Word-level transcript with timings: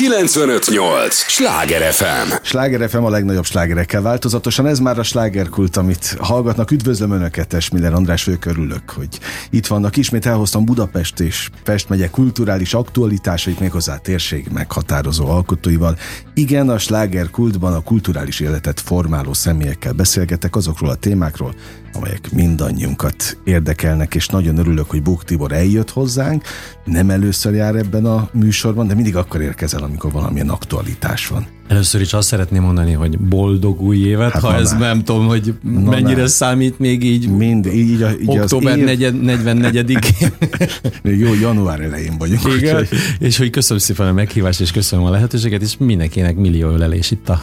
958! 0.00 1.14
Sláger 1.14 1.92
FM! 1.92 2.32
Sláger 2.42 2.88
FM 2.88 3.02
a 3.02 3.10
legnagyobb 3.10 3.44
slágerekkel 3.44 4.02
változatosan. 4.02 4.66
Ez 4.66 4.78
már 4.78 4.98
a 4.98 5.02
slágerkult, 5.02 5.76
amit 5.76 6.16
hallgatnak. 6.18 6.70
Üdvözlöm 6.70 7.10
Önöket, 7.10 7.52
Esmiller 7.52 7.92
András 7.92 8.22
fők 8.22 8.44
örülök, 8.44 8.90
hogy 8.90 9.08
itt 9.50 9.66
vannak. 9.66 9.96
Ismét 9.96 10.26
elhoztam 10.26 10.64
Budapest 10.64 11.20
és 11.20 11.50
Pest 11.64 11.88
megye 11.88 12.08
kulturális 12.10 12.74
aktualitásait, 12.74 13.60
méghozzá 13.60 13.96
térség 13.96 14.48
meghatározó 14.52 15.28
alkotóival. 15.28 15.98
Igen, 16.34 16.68
a 16.68 16.78
slágerkultban 16.78 17.74
a 17.74 17.82
kulturális 17.82 18.40
életet 18.40 18.80
formáló 18.80 19.32
személyekkel 19.32 19.92
beszélgetek 19.92 20.56
azokról 20.56 20.90
a 20.90 20.94
témákról, 20.94 21.54
amelyek 21.92 22.32
mindannyiunkat 22.32 23.38
érdekelnek, 23.44 24.14
és 24.14 24.26
nagyon 24.26 24.58
örülök, 24.58 24.90
hogy 24.90 25.02
Bók 25.02 25.24
Tibor 25.24 25.52
eljött 25.52 25.90
hozzánk. 25.90 26.44
Nem 26.84 27.10
először 27.10 27.54
jár 27.54 27.74
ebben 27.74 28.04
a 28.04 28.28
műsorban, 28.32 28.86
de 28.86 28.94
mindig 28.94 29.16
akkor 29.16 29.40
érkezel, 29.40 29.82
amikor 29.82 30.12
valamilyen 30.12 30.48
aktualitás 30.48 31.26
van. 31.26 31.46
Először 31.68 32.00
is 32.00 32.12
azt 32.12 32.28
szeretném 32.28 32.62
mondani, 32.62 32.92
hogy 32.92 33.18
boldog 33.18 33.80
új 33.80 33.98
évet, 33.98 34.32
hát 34.32 34.42
ha 34.42 34.54
ez 34.54 34.70
már. 34.70 34.80
nem 34.80 35.04
tudom, 35.04 35.26
hogy 35.26 35.54
na 35.62 35.90
mennyire 35.90 36.20
már. 36.20 36.28
számít 36.28 36.78
még 36.78 37.04
így. 37.04 37.28
Mind, 37.28 37.66
így, 37.66 37.90
így, 37.90 38.04
október 38.24 38.78
év... 38.78 38.86
44-ig. 38.88 40.32
Jó, 41.20 41.34
január 41.34 41.80
elején 41.80 42.18
vagyunk. 42.18 42.40
Igen, 42.56 42.76
úgy, 42.76 42.88
és 43.18 43.36
hogy 43.36 43.50
köszönöm 43.50 43.82
szépen 43.82 44.06
a 44.06 44.12
meghívást, 44.12 44.60
és 44.60 44.70
köszönöm 44.70 45.04
a 45.04 45.10
lehetőséget, 45.10 45.62
és 45.62 45.76
mindenkinek 45.78 46.36
millió 46.36 46.68
ölelés 46.68 47.10
itt 47.10 47.28
a 47.28 47.42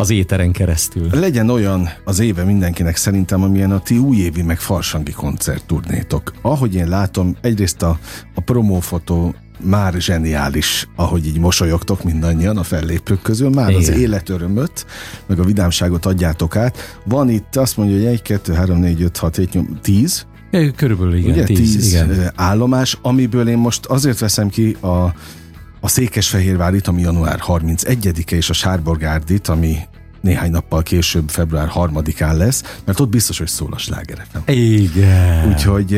az 0.00 0.10
éteren 0.10 0.52
keresztül. 0.52 1.08
Legyen 1.12 1.50
olyan 1.50 1.88
az 2.04 2.18
éve 2.18 2.44
mindenkinek 2.44 2.96
szerintem, 2.96 3.42
amilyen 3.42 3.70
a 3.70 3.80
ti 3.80 3.98
újévi 3.98 4.42
meg 4.42 4.58
farsangi 4.58 5.12
koncertturnétok. 5.12 6.32
Ahogy 6.42 6.74
én 6.74 6.88
látom, 6.88 7.36
egyrészt 7.40 7.82
a, 7.82 7.98
a 8.34 8.40
promófotó 8.40 9.34
már 9.62 9.94
zseniális, 9.98 10.88
ahogy 10.96 11.26
így 11.26 11.38
mosolyogtok 11.38 12.04
mindannyian 12.04 12.56
a 12.56 12.62
fellépők 12.62 13.22
közül, 13.22 13.50
már 13.50 13.70
Igen. 13.70 13.80
az 13.80 13.88
életörömöt, 13.88 14.86
meg 15.26 15.38
a 15.38 15.44
vidámságot 15.44 16.06
adjátok 16.06 16.56
át. 16.56 16.98
Van 17.04 17.28
itt, 17.28 17.56
azt 17.56 17.76
mondja, 17.76 17.96
hogy 17.96 18.06
1, 18.06 18.22
2, 18.22 18.52
3, 18.52 18.78
4, 18.78 19.02
5, 19.02 19.16
6, 19.16 19.36
7, 19.36 19.52
8, 19.52 19.66
10. 19.82 20.26
Körülbelül 20.76 21.14
igen, 21.14 21.30
Ugye, 21.30 21.44
10, 21.44 21.56
10 21.56 21.86
igen. 21.86 22.32
állomás, 22.34 22.98
amiből 23.02 23.48
én 23.48 23.58
most 23.58 23.86
azért 23.86 24.18
veszem 24.18 24.48
ki 24.48 24.76
a 24.80 25.14
a 25.80 25.88
Székesfehérvárit, 25.88 26.86
ami 26.86 27.00
január 27.00 27.40
31-e, 27.46 28.36
és 28.36 28.50
a 28.50 28.52
Sárborgárdit, 28.52 29.48
ami 29.48 29.76
néhány 30.20 30.50
nappal 30.50 30.82
később, 30.82 31.28
február 31.28 31.70
3-án 31.74 32.36
lesz, 32.36 32.62
mert 32.84 33.00
ott 33.00 33.08
biztos, 33.08 33.38
hogy 33.38 33.48
szól 33.48 33.72
a 33.72 33.78
slágerefem. 33.78 34.42
Igen. 34.46 35.48
Úgyhogy 35.48 35.90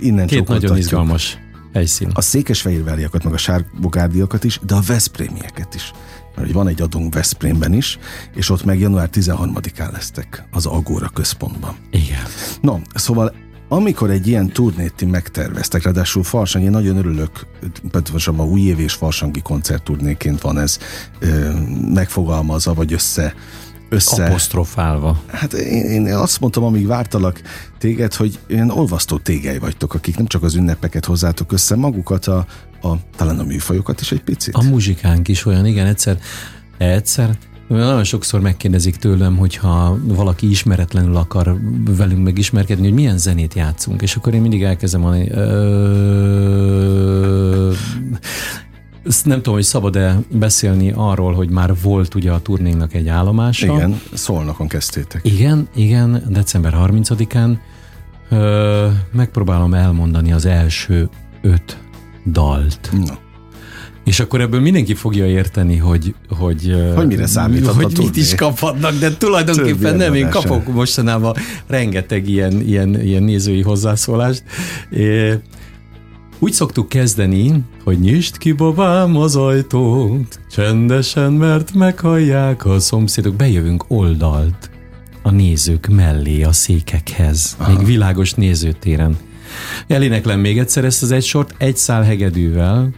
innen 0.00 0.26
Két 0.26 0.48
nagyon 0.48 0.76
izgalmas 0.76 1.38
helyszín. 1.72 2.10
A 2.14 2.20
székesfehérváriakat, 2.20 3.24
meg 3.24 3.32
a 3.32 3.36
sárbogárdiakat 3.36 4.44
is, 4.44 4.60
de 4.66 4.74
a 4.74 4.80
veszprémieket 4.86 5.74
is. 5.74 5.92
Mert 6.34 6.46
hogy 6.46 6.52
van 6.52 6.68
egy 6.68 6.82
adunk 6.82 7.14
Veszprémben 7.14 7.72
is, 7.72 7.98
és 8.34 8.50
ott 8.50 8.64
meg 8.64 8.80
január 8.80 9.08
13-án 9.12 9.92
lesztek 9.92 10.44
az 10.50 10.66
Agóra 10.66 11.08
központban. 11.08 11.76
Igen. 11.90 12.22
No, 12.60 12.78
szóval 12.94 13.34
amikor 13.72 14.10
egy 14.10 14.26
ilyen 14.26 14.48
turnét 14.48 14.94
ti 14.94 15.04
megterveztek, 15.04 15.82
ráadásul 15.82 16.22
Farsang, 16.22 16.64
én 16.64 16.70
nagyon 16.70 16.96
örülök, 16.96 17.46
pontosabban 17.90 18.48
új 18.48 18.60
év 18.60 18.78
és 18.78 18.92
Farsangi 18.92 19.40
koncertturnéként 19.40 20.40
van 20.40 20.58
ez 20.58 20.78
ö, 21.18 21.50
megfogalmazva, 21.92 22.74
vagy 22.74 22.92
össze 22.92 23.34
össze... 23.90 24.24
Apostrofálva. 24.24 25.22
Hát 25.26 25.52
én, 25.52 25.84
én 25.84 26.14
azt 26.14 26.40
mondtam, 26.40 26.64
amíg 26.64 26.86
vártalak 26.86 27.40
téged, 27.78 28.14
hogy 28.14 28.38
ilyen 28.46 28.70
olvasztó 28.70 29.18
tégely 29.18 29.58
vagytok, 29.58 29.94
akik 29.94 30.16
nem 30.16 30.26
csak 30.26 30.42
az 30.42 30.54
ünnepeket 30.54 31.04
hozzátok 31.04 31.52
össze, 31.52 31.76
magukat, 31.76 32.26
a, 32.26 32.46
a, 32.82 32.88
talán 33.16 33.38
a 33.38 33.44
műfajokat 33.44 34.00
is 34.00 34.12
egy 34.12 34.22
picit. 34.22 34.54
A 34.54 34.62
muzsikánk 34.62 35.28
is 35.28 35.46
olyan, 35.46 35.66
igen, 35.66 35.86
egyszer, 35.86 36.18
egyszer 36.78 37.38
nagyon 37.76 38.04
sokszor 38.04 38.40
megkérdezik 38.40 38.96
tőlem, 38.96 39.36
hogyha 39.36 39.98
valaki 40.02 40.50
ismeretlenül 40.50 41.16
akar 41.16 41.56
velünk 41.96 42.22
megismerkedni, 42.22 42.84
hogy 42.84 42.94
milyen 42.94 43.18
zenét 43.18 43.54
játszunk, 43.54 44.02
és 44.02 44.16
akkor 44.16 44.34
én 44.34 44.40
mindig 44.40 44.62
elkezdem 44.62 45.00
mondani, 45.00 45.30
ö, 49.02 49.10
nem 49.24 49.36
tudom, 49.36 49.54
hogy 49.54 49.62
szabad-e 49.62 50.18
beszélni 50.30 50.92
arról, 50.96 51.32
hogy 51.32 51.50
már 51.50 51.74
volt 51.82 52.14
ugye 52.14 52.30
a 52.30 52.40
turnénknak 52.40 52.94
egy 52.94 53.08
állomása. 53.08 53.74
Igen, 53.74 54.00
szolnokon 54.12 54.68
kezdtétek. 54.68 55.20
Igen, 55.24 55.68
igen, 55.74 56.24
december 56.28 56.74
30-án. 56.76 57.58
Ö, 58.30 58.88
megpróbálom 59.12 59.74
elmondani 59.74 60.32
az 60.32 60.46
első 60.46 61.08
öt 61.42 61.78
dalt. 62.26 62.90
No. 62.92 63.14
És 64.04 64.20
akkor 64.20 64.40
ebből 64.40 64.60
mindenki 64.60 64.94
fogja 64.94 65.26
érteni, 65.26 65.76
hogy 65.76 66.14
hogy, 66.28 66.76
hogy 66.94 67.06
mire 67.06 67.26
számíthat 67.26 67.74
hogy 67.74 67.98
mit 67.98 68.16
is 68.16 68.34
kaphatnak, 68.34 68.98
de 68.98 69.16
tulajdonképpen 69.16 69.96
nem, 69.96 70.14
én 70.14 70.28
kapok 70.28 70.72
mostanában 70.72 71.34
rengeteg 71.66 72.28
ilyen, 72.28 72.60
ilyen, 72.60 73.00
ilyen 73.00 73.22
nézői 73.22 73.62
hozzászólást. 73.62 74.42
É, 74.90 75.38
úgy 76.40 76.52
szoktuk 76.52 76.88
kezdeni, 76.88 77.64
hogy 77.84 78.00
nyisd 78.00 78.38
ki 78.38 78.52
babám 78.52 79.16
az 79.16 79.36
ajtót, 79.36 80.40
csendesen, 80.50 81.32
mert 81.32 81.74
meghallják 81.74 82.64
a 82.64 82.78
szomszédok. 82.78 83.34
Bejövünk 83.34 83.84
oldalt 83.88 84.70
a 85.22 85.30
nézők 85.30 85.86
mellé, 85.86 86.42
a 86.42 86.52
székekhez, 86.52 87.56
Aha. 87.58 87.72
még 87.72 87.86
világos 87.86 88.32
nézőtéren. 88.32 89.16
Eléneklem 89.86 90.40
még 90.40 90.58
egyszer 90.58 90.84
ezt 90.84 91.02
az 91.02 91.10
egy 91.10 91.24
sort, 91.24 91.54
egy 91.58 91.76
szál 91.76 92.02
hegedűvel, 92.02 92.94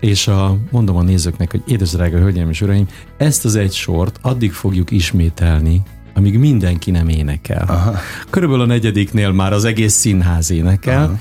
és 0.00 0.28
a, 0.28 0.58
mondom 0.70 0.96
a 0.96 1.02
nézőknek, 1.02 1.50
hogy 1.50 1.62
édes 1.66 1.90
drága 1.90 2.18
hölgyeim 2.18 2.50
és 2.50 2.60
uraim, 2.60 2.86
ezt 3.16 3.44
az 3.44 3.56
egy 3.56 3.72
sort 3.72 4.18
addig 4.22 4.52
fogjuk 4.52 4.90
ismételni, 4.90 5.82
amíg 6.14 6.38
mindenki 6.38 6.90
nem 6.90 7.08
énekel. 7.08 7.64
Aha. 7.68 7.94
Körülbelül 8.30 8.64
a 8.64 8.66
negyediknél 8.66 9.32
már 9.32 9.52
az 9.52 9.64
egész 9.64 9.94
színház 9.94 10.50
énekel. 10.50 11.04
Aha. 11.04 11.18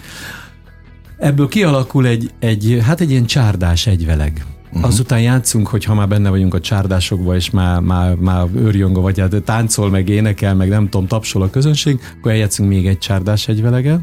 Ebből 1.23 1.47
kialakul 1.47 2.07
egy, 2.07 2.31
egy, 2.39 2.79
hát 2.84 3.01
egy 3.01 3.11
ilyen 3.11 3.25
csárdás 3.25 3.88
egyveleg. 3.88 4.45
Uh-huh. 4.72 4.85
Azután 4.85 5.22
játszunk, 5.22 5.67
hogy 5.67 5.84
ha 5.84 5.94
már 5.94 6.07
benne 6.07 6.29
vagyunk 6.29 6.53
a 6.53 6.59
csárdásokba, 6.59 7.35
és 7.35 7.50
már, 7.50 7.79
már, 7.79 8.16
már 8.16 8.47
őrjonga, 8.56 9.01
vagy 9.01 9.19
hát 9.19 9.44
táncol, 9.44 9.89
meg 9.89 10.09
énekel, 10.09 10.56
meg 10.56 10.69
nem 10.69 10.89
tudom, 10.89 11.07
tapsol 11.07 11.41
a 11.41 11.50
közönség, 11.50 12.00
akkor 12.17 12.31
eljátszunk 12.31 12.69
még 12.69 12.88
egy 12.88 12.97
csárdás 12.97 13.47
egyveleget. 13.47 14.00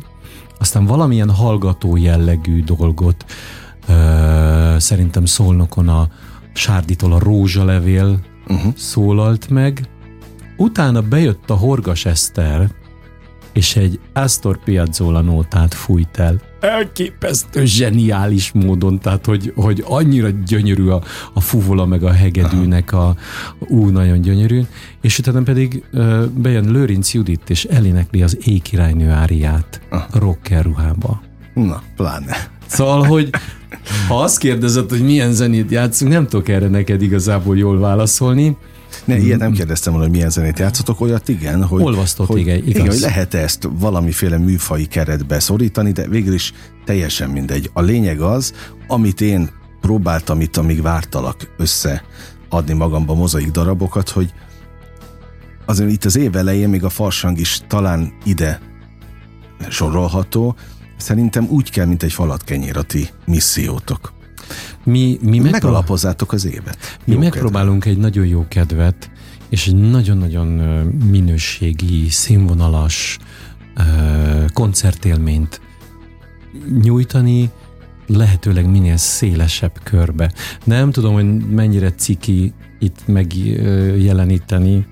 Aztán 0.58 0.84
valamilyen 0.84 1.30
hallgató 1.30 1.96
jellegű 1.96 2.62
dolgot 2.62 3.24
szerintem 4.76 5.24
Szolnokon 5.24 5.88
a 5.88 6.08
Sárditól 6.52 7.12
a 7.12 7.18
rózsalevél 7.18 8.18
uh-huh. 8.48 8.72
szólalt 8.76 9.48
meg. 9.48 9.88
Utána 10.56 11.02
bejött 11.02 11.50
a 11.50 11.54
Horgas 11.54 12.04
Eszter, 12.04 12.70
és 13.52 13.76
egy 13.76 14.00
Astor 14.12 14.58
Piazzolla 14.64 15.20
nótát 15.20 15.74
fújt 15.74 16.18
el. 16.18 16.40
Elképesztő, 16.60 17.64
zseniális 17.64 18.52
módon, 18.52 18.98
tehát 18.98 19.26
hogy, 19.26 19.52
hogy 19.56 19.84
annyira 19.86 20.28
gyönyörű 20.46 20.88
a, 20.88 21.02
a 21.34 21.40
fuvola 21.40 21.86
meg 21.86 22.02
a 22.02 22.12
hegedűnek 22.12 22.92
a 22.92 23.16
ú, 23.58 23.88
nagyon 23.88 24.20
gyönyörű, 24.20 24.60
és 25.00 25.18
utána 25.18 25.42
pedig 25.42 25.84
uh, 25.92 26.24
bejön 26.24 26.70
Lőrinc 26.70 27.14
Judit, 27.14 27.50
és 27.50 27.64
elénekli 27.64 28.22
az 28.22 28.38
ékirálynő 28.40 29.10
áriát 29.10 29.80
uh. 29.90 30.00
rocker 30.12 30.64
ruhába. 30.64 31.22
Na, 31.54 31.82
pláne. 31.96 32.36
Szóval, 32.66 33.02
hogy 33.02 33.30
ha 34.08 34.22
azt 34.22 34.38
kérdezed, 34.38 34.90
hogy 34.90 35.02
milyen 35.02 35.32
zenét 35.32 35.70
játszunk, 35.70 36.12
nem 36.12 36.26
tudok 36.26 36.48
erre 36.48 36.68
neked 36.68 37.02
igazából 37.02 37.56
jól 37.56 37.78
válaszolni. 37.78 38.56
Ne, 39.04 39.18
ilyet 39.18 39.38
nem 39.38 39.52
kérdeztem 39.52 39.92
volna, 39.92 40.06
hogy 40.06 40.16
milyen 40.16 40.30
zenét 40.30 40.58
játszotok, 40.58 41.00
olyat 41.00 41.28
igen, 41.28 41.64
hogy, 41.64 41.82
Olvasztott, 41.82 42.26
hogy, 42.26 42.40
igen, 42.40 42.56
igaz. 42.56 42.68
igen, 42.68 42.86
hogy 42.86 42.98
lehet 43.00 43.34
ezt 43.34 43.68
valamiféle 43.72 44.38
műfai 44.38 44.86
keretbe 44.86 45.40
szorítani, 45.40 45.92
de 45.92 46.08
végül 46.08 46.34
is 46.34 46.52
teljesen 46.84 47.30
mindegy. 47.30 47.70
A 47.72 47.80
lényeg 47.80 48.20
az, 48.20 48.52
amit 48.86 49.20
én 49.20 49.50
próbáltam 49.80 50.40
itt, 50.40 50.56
amíg 50.56 50.82
vártalak 50.82 51.54
össze 51.56 52.04
adni 52.48 52.72
magamba 52.72 53.14
mozaik 53.14 53.50
darabokat, 53.50 54.08
hogy 54.08 54.32
azért 55.66 55.90
itt 55.90 56.04
az 56.04 56.16
év 56.16 56.36
elején 56.36 56.68
még 56.68 56.84
a 56.84 56.88
farsang 56.88 57.38
is 57.38 57.60
talán 57.68 58.12
ide 58.24 58.60
sorolható, 59.68 60.56
Szerintem 61.00 61.46
úgy 61.48 61.70
kell, 61.70 61.86
mint 61.86 62.02
egy 62.02 62.16
kenyér 62.44 62.76
a 62.76 62.82
ti 62.82 63.08
missziótok. 63.26 64.12
Mi, 64.90 65.18
mi 65.22 65.38
megalapozzátok 65.38 66.32
az 66.32 66.46
évet. 66.46 66.78
Mi 67.04 67.12
jó 67.12 67.18
megpróbálunk 67.18 67.82
kedvet. 67.82 67.96
egy 67.96 68.02
nagyon 68.02 68.26
jó 68.26 68.44
kedvet, 68.48 69.10
és 69.48 69.66
egy 69.66 69.74
nagyon-nagyon 69.74 70.48
minőségi, 71.10 72.08
színvonalas 72.08 73.18
koncertélményt 74.52 75.60
nyújtani, 76.82 77.50
lehetőleg 78.06 78.70
minél 78.70 78.96
szélesebb 78.96 79.80
körbe. 79.82 80.32
Nem 80.64 80.90
tudom, 80.90 81.12
hogy 81.12 81.48
mennyire 81.48 81.92
ciki 81.92 82.52
itt 82.78 83.06
megjeleníteni, 83.06 84.86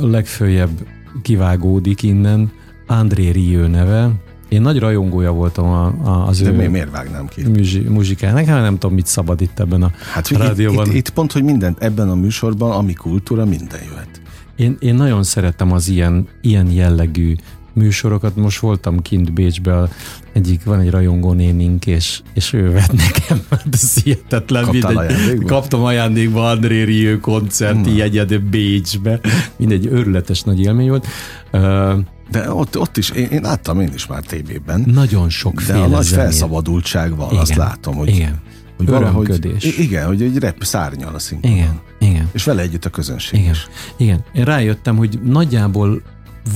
legfőjebb 0.00 0.86
kivágódik 1.22 2.02
innen 2.02 2.52
André 2.86 3.28
Rieu 3.30 3.66
neve, 3.66 4.10
én 4.48 4.60
nagy 4.60 4.78
rajongója 4.78 5.32
voltam 5.32 5.64
a, 5.66 5.86
a, 5.86 6.26
az 6.26 6.40
De 6.40 6.50
ő 6.50 6.52
mi, 6.52 6.66
miért 6.66 6.90
vágnám 6.90 7.26
ki? 7.26 7.42
muzsi, 7.48 7.80
muzsikának, 7.80 8.44
hát 8.44 8.62
nem 8.62 8.78
tudom, 8.78 8.94
mit 8.94 9.06
szabad 9.06 9.40
itt 9.40 9.60
ebben 9.60 9.82
a 9.82 9.90
Hát 10.12 10.28
rádióban. 10.28 10.86
itt, 10.86 10.92
itt, 10.92 10.98
itt 10.98 11.10
pont, 11.10 11.32
hogy 11.32 11.42
minden, 11.42 11.76
ebben 11.78 12.08
a 12.08 12.14
műsorban, 12.14 12.70
ami 12.70 12.92
kultúra, 12.92 13.44
minden 13.44 13.80
jöhet. 13.90 14.20
Én, 14.56 14.76
én 14.80 14.94
nagyon 14.94 15.22
szeretem 15.22 15.72
az 15.72 15.88
ilyen, 15.88 16.28
ilyen 16.40 16.70
jellegű 16.70 17.34
műsorokat. 17.72 18.36
Most 18.36 18.58
voltam 18.58 19.02
kint 19.02 19.32
Bécsbe, 19.32 19.88
egyik, 20.32 20.64
van 20.64 20.80
egy 20.80 20.90
rajongó 20.90 21.32
nénink, 21.32 21.86
és, 21.86 22.20
és 22.34 22.52
ő 22.52 22.70
vett 22.70 22.92
nekem, 22.92 23.40
hát 23.50 23.66
ez 23.72 24.02
hihetetlen. 24.02 24.64
Kaptál 24.64 24.92
mindegy, 24.92 24.96
ajándékba? 24.96 25.46
Kaptam 25.46 25.84
ajándékba 25.84 26.50
André 26.50 26.82
Rieu 26.82 27.20
koncerti 27.20 27.90
Na. 27.90 27.96
jegyed 27.96 28.40
Bécsbe. 28.40 29.20
Mindegy, 29.56 29.86
őrületes 29.86 30.42
nagy 30.42 30.60
élmény 30.60 30.88
volt. 30.88 31.06
Uh, 31.52 31.94
De 32.30 32.52
ott, 32.52 32.78
ott 32.78 32.96
is, 32.96 33.10
én, 33.10 33.26
én 33.26 33.40
láttam 33.42 33.80
én 33.80 33.90
is 33.94 34.06
már 34.06 34.22
tévében, 34.22 34.84
nagyon 34.86 35.24
de 35.24 35.30
sokféle 35.30 35.82
a 35.82 35.86
nagy 35.86 36.06
felszabadultság 36.06 37.16
van, 37.16 37.36
azt 37.36 37.54
látom, 37.54 37.94
hogy, 37.94 38.08
Igen, 38.08 38.40
hogy 38.76 38.86
valahogy, 38.86 39.56
igen, 39.78 40.06
hogy 40.06 40.22
egy 40.22 40.38
rep 40.38 40.64
szárnyal 40.64 41.14
a 41.14 41.18
színpadon. 41.18 41.56
igen, 41.56 41.80
igen. 41.98 42.28
És 42.32 42.44
vele 42.44 42.62
együtt 42.62 42.84
a 42.84 42.90
közönség 42.90 43.40
Igen, 43.40 43.52
is. 43.52 43.66
igen. 43.96 44.24
Én 44.32 44.44
rájöttem, 44.44 44.96
hogy 44.96 45.20
nagyjából 45.24 46.02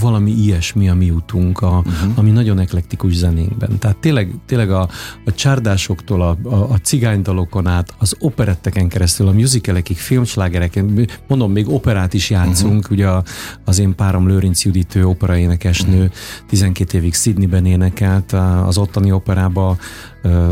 valami 0.01 0.31
ilyesmi 0.31 0.89
a 0.89 0.95
mi 0.95 1.11
utunk, 1.11 1.61
a, 1.61 1.83
Mhm. 1.85 1.89
uh-huh. 1.89 2.13
ami 2.19 2.31
nagyon 2.31 2.59
eklektikus 2.59 3.15
zenénkben. 3.15 3.79
Tehát 3.79 3.97
tényleg, 3.97 4.35
tényleg 4.47 4.71
a, 4.71 4.89
a 5.25 5.33
csárdásoktól, 5.35 6.23
a, 6.23 6.37
a, 6.43 6.55
a 6.55 6.77
cigánydalokon 6.83 7.67
át, 7.67 7.95
az 7.99 8.17
operetteken 8.19 8.89
keresztül, 8.89 9.29
a 9.29 9.33
musicalekig, 9.33 9.97
filmslágereken, 9.97 11.09
mondom, 11.29 11.53
még 11.53 11.69
operát 11.69 12.15
is 12.15 12.31
játszunk, 12.31 12.77
uh-huh. 12.77 12.91
ugye 12.91 13.09
a, 13.09 13.23
az 13.65 13.79
én 13.79 13.95
párom 13.95 14.29
Lőrinc 14.29 14.65
Judit, 14.65 14.95
ő 14.95 15.07
operaénekesnő, 15.07 15.97
uh-huh. 15.97 16.13
12 16.49 16.99
évig 16.99 17.15
Sydneyben 17.15 17.67
énekelt, 17.67 18.33
az 18.67 18.79
ottani 18.79 19.13
operába 19.13 19.77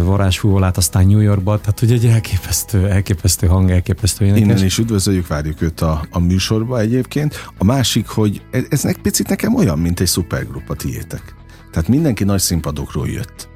varázsfúvolát, 0.05 0.77
aztán 0.77 1.07
New 1.07 1.21
Yorkba, 1.21 1.61
tehát 1.61 1.79
hogy 1.79 1.93
egy 1.93 2.07
elképesztő, 2.07 2.89
elképesztő 2.89 3.47
hang, 3.47 3.71
elképesztő 3.71 4.25
énekes. 4.25 4.43
Innen 4.43 4.65
is 4.65 4.79
üdvözöljük, 4.79 5.27
várjuk 5.27 5.63
őt 5.63 5.81
a, 5.81 6.07
a 6.11 6.19
műsorba 6.19 6.81
egyébként. 6.81 7.51
A 7.59 7.65
másik, 7.65 8.07
hogy 8.07 8.43
ez, 8.51 8.65
ez 8.69 8.83
nek 8.83 8.97
picit 8.97 9.29
nekem 9.29 9.55
olyan, 9.55 9.79
mint 9.79 10.01
egy 10.01 10.07
szupergrup 10.07 10.71
a 10.71 10.75
tiétek. 10.75 11.35
Tehát 11.73 11.89
mindenki 11.89 12.25
nagy 12.25 12.41
színpadokról 12.41 13.09
jött. 13.09 13.49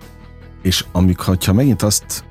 És 0.62 0.84
amikor, 0.92 1.38
ha 1.44 1.52
megint 1.52 1.82
azt 1.82 2.24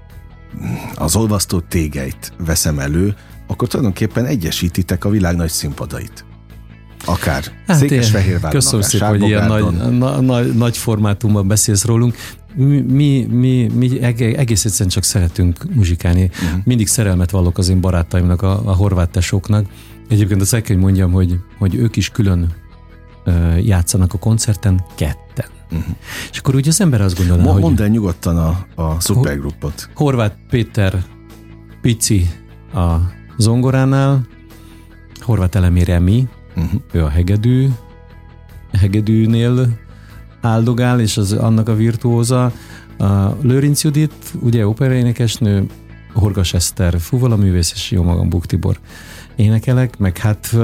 az 0.96 1.16
olvasztó 1.16 1.60
tégeit 1.60 2.34
veszem 2.46 2.80
elő, 2.80 3.16
akkor 3.48 3.68
tulajdonképpen 3.68 4.26
egyesítitek 4.26 5.06
a 5.06 5.10
világ 5.10 5.36
nagy 5.36 5.50
színpadait. 5.50 6.26
Akár 7.06 7.44
hát 7.68 7.78
Székesfehérváron, 7.78 8.52
Köszönöm 8.52 8.80
akár 8.80 8.92
szépen, 8.92 9.10
hogy 9.10 9.22
ilyen 9.22 9.48
nagy, 9.48 9.98
na, 9.98 10.22
nagy, 10.22 10.54
nagy 10.54 10.78
formátumban 10.78 11.48
beszélsz 11.48 11.86
rólunk. 11.86 12.16
Mi, 12.56 12.80
mi, 12.82 13.26
mi, 13.32 13.70
mi 13.74 14.02
eg- 14.02 14.22
egész 14.22 14.66
egyszerűen 14.66 14.90
csak 14.90 15.04
szeretünk 15.04 15.74
muzsikálni. 15.74 16.24
Mhm. 16.34 16.46
Uh-huh. 16.46 16.62
Mindig 16.66 16.88
szerelmet 16.88 17.32
vallok 17.32 17.58
az 17.58 17.70
én 17.70 17.82
barátaimnak, 17.82 18.42
a, 18.42 18.52
a 18.70 18.74
horvát 18.76 19.10
tesóknak. 19.10 19.66
Egyébként 20.10 20.42
azt 20.42 20.54
el 20.54 20.62
kell, 20.62 20.76
hogy 20.76 20.84
mondjam, 20.86 21.12
hogy, 21.12 21.40
hogy 21.58 21.76
ők 21.76 21.96
is 21.96 22.10
külön 22.10 22.52
ö, 23.24 23.56
játszanak 23.56 24.14
a 24.14 24.18
koncerten 24.18 24.84
ketten. 24.96 25.46
Uh-huh. 25.72 25.96
És 26.32 26.38
akkor 26.40 26.56
úgy 26.56 26.68
az 26.68 26.82
ember 26.82 27.02
azt 27.02 27.18
gondolná, 27.18 27.44
Mo- 27.44 27.52
hogy 27.54 27.62
Mondd 27.62 27.82
el 27.82 27.88
nyugodtan 27.88 28.38
a, 28.38 28.66
a 28.76 29.00
szupergrupot. 29.00 29.90
Horváth 29.96 30.36
Péter 30.50 31.04
Pici 31.82 32.30
a 32.74 32.96
zongoránál, 33.38 34.28
Horváth 35.20 35.58
Elemér 35.58 35.90
Emi, 35.90 36.28
Uh-huh. 36.56 36.82
ő 36.92 37.04
a 37.04 37.10
hegedű, 37.10 37.68
hegedűnél 38.74 39.68
áldogál, 40.42 41.00
és 41.00 41.18
az 41.18 41.32
annak 41.32 41.70
a 41.70 41.76
virtuóza. 41.76 42.52
A 42.98 43.38
Lőrinc 43.42 43.84
Judit, 43.84 44.14
ugye 44.40 44.68
operaénekesnő, 44.68 45.66
Horgas 46.14 46.54
Eszter, 46.54 47.00
fuvalaművész, 47.00 47.72
és 47.76 47.92
jó 47.92 48.04
magam 48.04 48.30
Buk 48.30 48.46
Tibor 48.46 48.80
énekelek, 49.36 49.98
meg 49.98 50.18
hát 50.18 50.56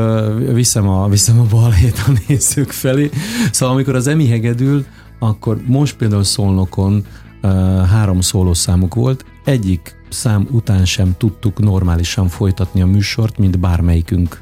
viszem 0.54 0.88
a, 0.88 1.08
viszem 1.08 1.40
a 1.40 1.44
balhét 1.44 2.04
a 2.08 2.12
nézők 2.28 2.72
felé. 2.72 3.10
Szóval 3.52 3.76
amikor 3.76 3.96
az 3.96 4.08
Emi 4.08 4.28
hegedül, 4.28 4.86
akkor 5.20 5.62
most 5.66 5.96
például 5.96 6.24
Szolnokon 6.24 7.06
ö, 7.42 7.48
három 7.90 8.22
szólószámuk 8.22 8.96
volt, 8.96 9.26
egyik 9.46 9.96
szám 10.10 10.48
után 10.52 10.86
sem 10.86 11.16
tudtuk 11.18 11.60
normálisan 11.60 12.28
folytatni 12.28 12.82
a 12.82 12.86
műsort, 12.86 13.38
mint 13.38 13.60
bármelyikünk 13.60 14.42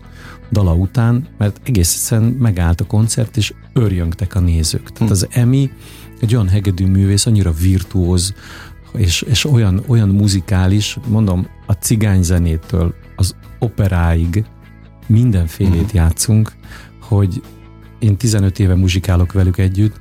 dala 0.51 0.73
után, 0.73 1.27
mert 1.37 1.59
egész 1.63 1.93
egyszerűen 1.93 2.31
megállt 2.31 2.81
a 2.81 2.85
koncert, 2.85 3.37
és 3.37 3.53
örjöngtek 3.77 4.35
a 4.35 4.39
nézők. 4.39 4.91
Tehát 4.91 5.11
az 5.11 5.27
Emi 5.31 5.71
egy 6.19 6.35
olyan 6.35 6.49
hegedű 6.49 6.85
művész, 6.85 7.25
annyira 7.25 7.51
virtuóz, 7.51 8.33
és, 8.93 9.21
és 9.21 9.45
olyan, 9.45 9.83
olyan 9.87 10.09
muzikális, 10.09 10.97
mondom, 11.07 11.47
a 11.65 11.71
cigányzenétől 11.73 12.93
az 13.15 13.35
operáig 13.59 14.45
mindenfélét 15.07 15.91
játszunk, 15.91 16.51
hogy 17.01 17.41
én 17.99 18.17
15 18.17 18.59
éve 18.59 18.75
muzsikálok 18.75 19.31
velük 19.31 19.57
együtt, 19.57 19.99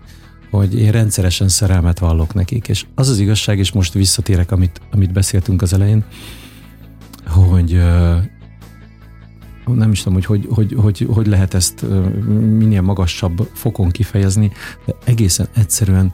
hogy 0.50 0.78
én 0.78 0.90
rendszeresen 0.90 1.48
szerelmet 1.48 1.98
vallok 1.98 2.34
nekik, 2.34 2.68
és 2.68 2.86
az 2.94 3.08
az 3.08 3.18
igazság, 3.18 3.58
és 3.58 3.72
most 3.72 3.92
visszatérek, 3.92 4.50
amit, 4.50 4.80
amit 4.90 5.12
beszéltünk 5.12 5.62
az 5.62 5.72
elején, 5.72 6.04
hogy 7.26 7.80
nem 9.66 9.90
is 9.90 10.02
tudom, 10.02 10.14
hogy 10.14 10.24
hogy, 10.24 10.48
hogy, 10.50 10.74
hogy 10.78 11.06
hogy 11.10 11.26
lehet 11.26 11.54
ezt 11.54 11.84
minél 12.58 12.82
magasabb 12.82 13.48
fokon 13.52 13.90
kifejezni, 13.90 14.52
de 14.86 14.94
egészen 15.04 15.48
egyszerűen 15.54 16.12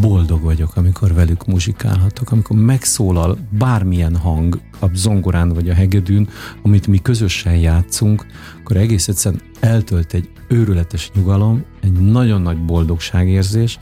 boldog 0.00 0.42
vagyok, 0.42 0.76
amikor 0.76 1.14
velük 1.14 1.46
muzsikálhatok, 1.46 2.30
amikor 2.30 2.56
megszólal 2.56 3.38
bármilyen 3.50 4.16
hang 4.16 4.60
a 4.80 4.86
zongorán 4.94 5.48
vagy 5.48 5.68
a 5.68 5.74
hegedűn, 5.74 6.28
amit 6.62 6.86
mi 6.86 6.98
közösen 6.98 7.56
játszunk, 7.56 8.26
akkor 8.60 8.76
egész 8.76 9.08
egyszerűen 9.08 9.42
eltölt 9.60 10.14
egy 10.14 10.30
őrületes 10.48 11.10
nyugalom, 11.14 11.64
egy 11.82 11.92
nagyon 11.92 12.42
nagy 12.42 12.64
boldogságérzés, 12.64 13.78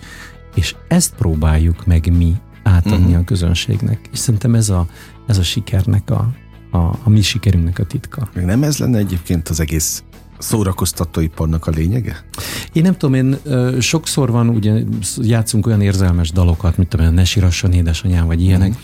és 0.54 0.74
ezt 0.88 1.14
próbáljuk 1.14 1.86
meg 1.86 2.16
mi 2.16 2.34
átadni 2.62 3.04
uh-huh. 3.04 3.20
a 3.20 3.24
közönségnek. 3.24 4.08
És 4.12 4.18
szerintem 4.18 4.54
ez 4.54 4.68
a, 4.68 4.86
ez 5.26 5.38
a 5.38 5.42
sikernek 5.42 6.10
a, 6.10 6.28
a, 6.70 6.76
a 6.78 7.08
mi 7.08 7.20
sikerünknek 7.20 7.78
a 7.78 7.84
titka. 7.84 8.28
Még 8.34 8.44
nem 8.44 8.62
ez 8.62 8.78
lenne 8.78 8.98
egyébként 8.98 9.48
az 9.48 9.60
egész 9.60 10.02
szórakoztatóiparnak 10.38 11.66
a 11.66 11.70
lényege? 11.70 12.24
Én 12.72 12.82
nem 12.82 12.92
tudom, 12.96 13.14
én 13.14 13.36
ö, 13.42 13.76
sokszor 13.80 14.30
van, 14.30 14.48
ugye 14.48 14.82
játszunk 15.18 15.66
olyan 15.66 15.80
érzelmes 15.80 16.30
dalokat, 16.30 16.76
mint 16.76 16.88
tudom, 16.88 17.14
ne 17.14 17.24
sírasson 17.24 17.72
édesanyám, 17.72 18.26
vagy 18.26 18.42
ilyenek, 18.42 18.68
Mhm. 18.68 18.78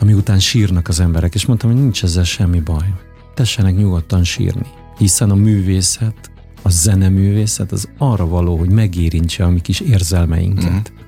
ami 0.00 0.12
után 0.12 0.38
sírnak 0.38 0.88
az 0.88 1.00
emberek, 1.00 1.34
és 1.34 1.46
mondtam, 1.46 1.70
hogy 1.70 1.80
nincs 1.80 2.02
ezzel 2.02 2.24
semmi 2.24 2.60
baj. 2.60 2.86
Tessenek 3.34 3.76
nyugodtan 3.76 4.24
sírni, 4.24 4.66
hiszen 4.98 5.30
a 5.30 5.34
művészet, 5.34 6.30
a 6.62 6.68
zeneművészet 6.70 7.72
az 7.72 7.88
arra 7.98 8.26
való, 8.26 8.56
hogy 8.56 8.70
megérintse 8.70 9.44
a 9.44 9.50
mi 9.50 9.60
kis 9.60 9.80
érzelmeinket. 9.80 10.70
Mhm. 10.70 10.99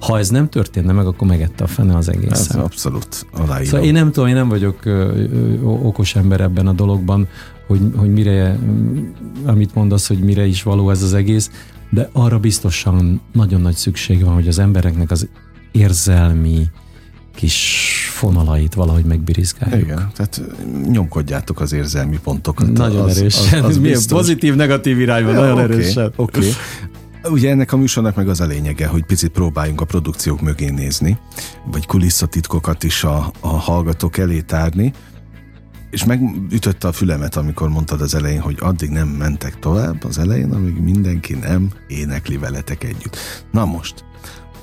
Ha 0.00 0.18
ez 0.18 0.28
nem 0.28 0.48
történne 0.48 0.92
meg, 0.92 1.06
akkor 1.06 1.28
megette 1.28 1.64
a 1.64 1.66
fene 1.66 1.96
az 1.96 2.08
Ez 2.08 2.14
egészen. 2.16 2.60
abszolút 2.60 3.26
aláírom. 3.32 3.64
Szóval 3.64 3.86
én 3.86 3.92
nem 3.92 4.12
tudom, 4.12 4.28
én 4.28 4.34
nem 4.34 4.48
vagyok 4.48 4.84
ö, 4.84 4.90
ö, 5.32 5.60
okos 5.62 6.14
ember 6.16 6.40
ebben 6.40 6.66
a 6.66 6.72
dologban, 6.72 7.28
hogy, 7.66 7.80
hogy 7.96 8.12
mire, 8.12 8.58
amit 9.46 9.74
mondasz, 9.74 10.08
hogy 10.08 10.18
mire 10.18 10.46
is 10.46 10.62
való 10.62 10.90
ez 10.90 11.02
az 11.02 11.14
egész, 11.14 11.50
de 11.90 12.08
arra 12.12 12.38
biztosan 12.38 13.20
nagyon 13.32 13.60
nagy 13.60 13.74
szükség 13.74 14.24
van, 14.24 14.34
hogy 14.34 14.48
az 14.48 14.58
embereknek 14.58 15.10
az 15.10 15.28
érzelmi 15.72 16.66
kis 17.34 17.86
fonalait 18.12 18.74
valahogy 18.74 19.04
megbirizgáljuk. 19.04 19.82
Igen, 19.82 20.10
tehát 20.14 20.42
nyomkodjátok 20.90 21.60
az 21.60 21.72
érzelmi 21.72 22.18
pontokat. 22.22 22.72
Nagyon 22.72 23.02
az, 23.02 23.18
erősen. 23.18 23.62
Az, 23.64 23.68
az 23.70 23.78
Milyen 23.78 23.92
biztos. 23.96 24.18
pozitív, 24.18 24.54
negatív 24.54 25.00
irányban, 25.00 25.34
Ja, 25.34 25.40
nagyon 25.40 25.58
oké, 25.64 25.72
erősen. 25.72 26.12
Oké. 26.16 26.48
Ugye 27.30 27.50
ennek 27.50 27.72
a 27.72 27.76
műsornak 27.76 28.14
meg 28.14 28.28
az 28.28 28.40
a 28.40 28.46
lényege, 28.46 28.86
hogy 28.86 29.04
picit 29.04 29.30
próbáljunk 29.30 29.80
a 29.80 29.84
produkciók 29.84 30.40
mögé 30.40 30.68
nézni, 30.68 31.18
vagy 31.70 31.86
kulisszatitkokat 31.86 32.82
is 32.82 33.04
a, 33.04 33.32
a 33.40 33.48
hallgatók 33.48 34.18
elé 34.18 34.40
tárni, 34.40 34.92
és 35.90 36.04
megütötte 36.04 36.88
a 36.88 36.92
fülemet, 36.92 37.36
amikor 37.36 37.68
mondtad 37.68 38.00
az 38.00 38.14
elején, 38.14 38.40
hogy 38.40 38.56
addig 38.60 38.90
nem 38.90 39.08
mentek 39.08 39.58
tovább 39.58 40.04
az 40.04 40.18
elején, 40.18 40.52
amíg 40.52 40.80
mindenki 40.80 41.34
nem 41.34 41.70
énekli 41.86 42.36
veletek 42.36 42.84
együtt. 42.84 43.16
Na 43.50 43.64
most, 43.64 44.04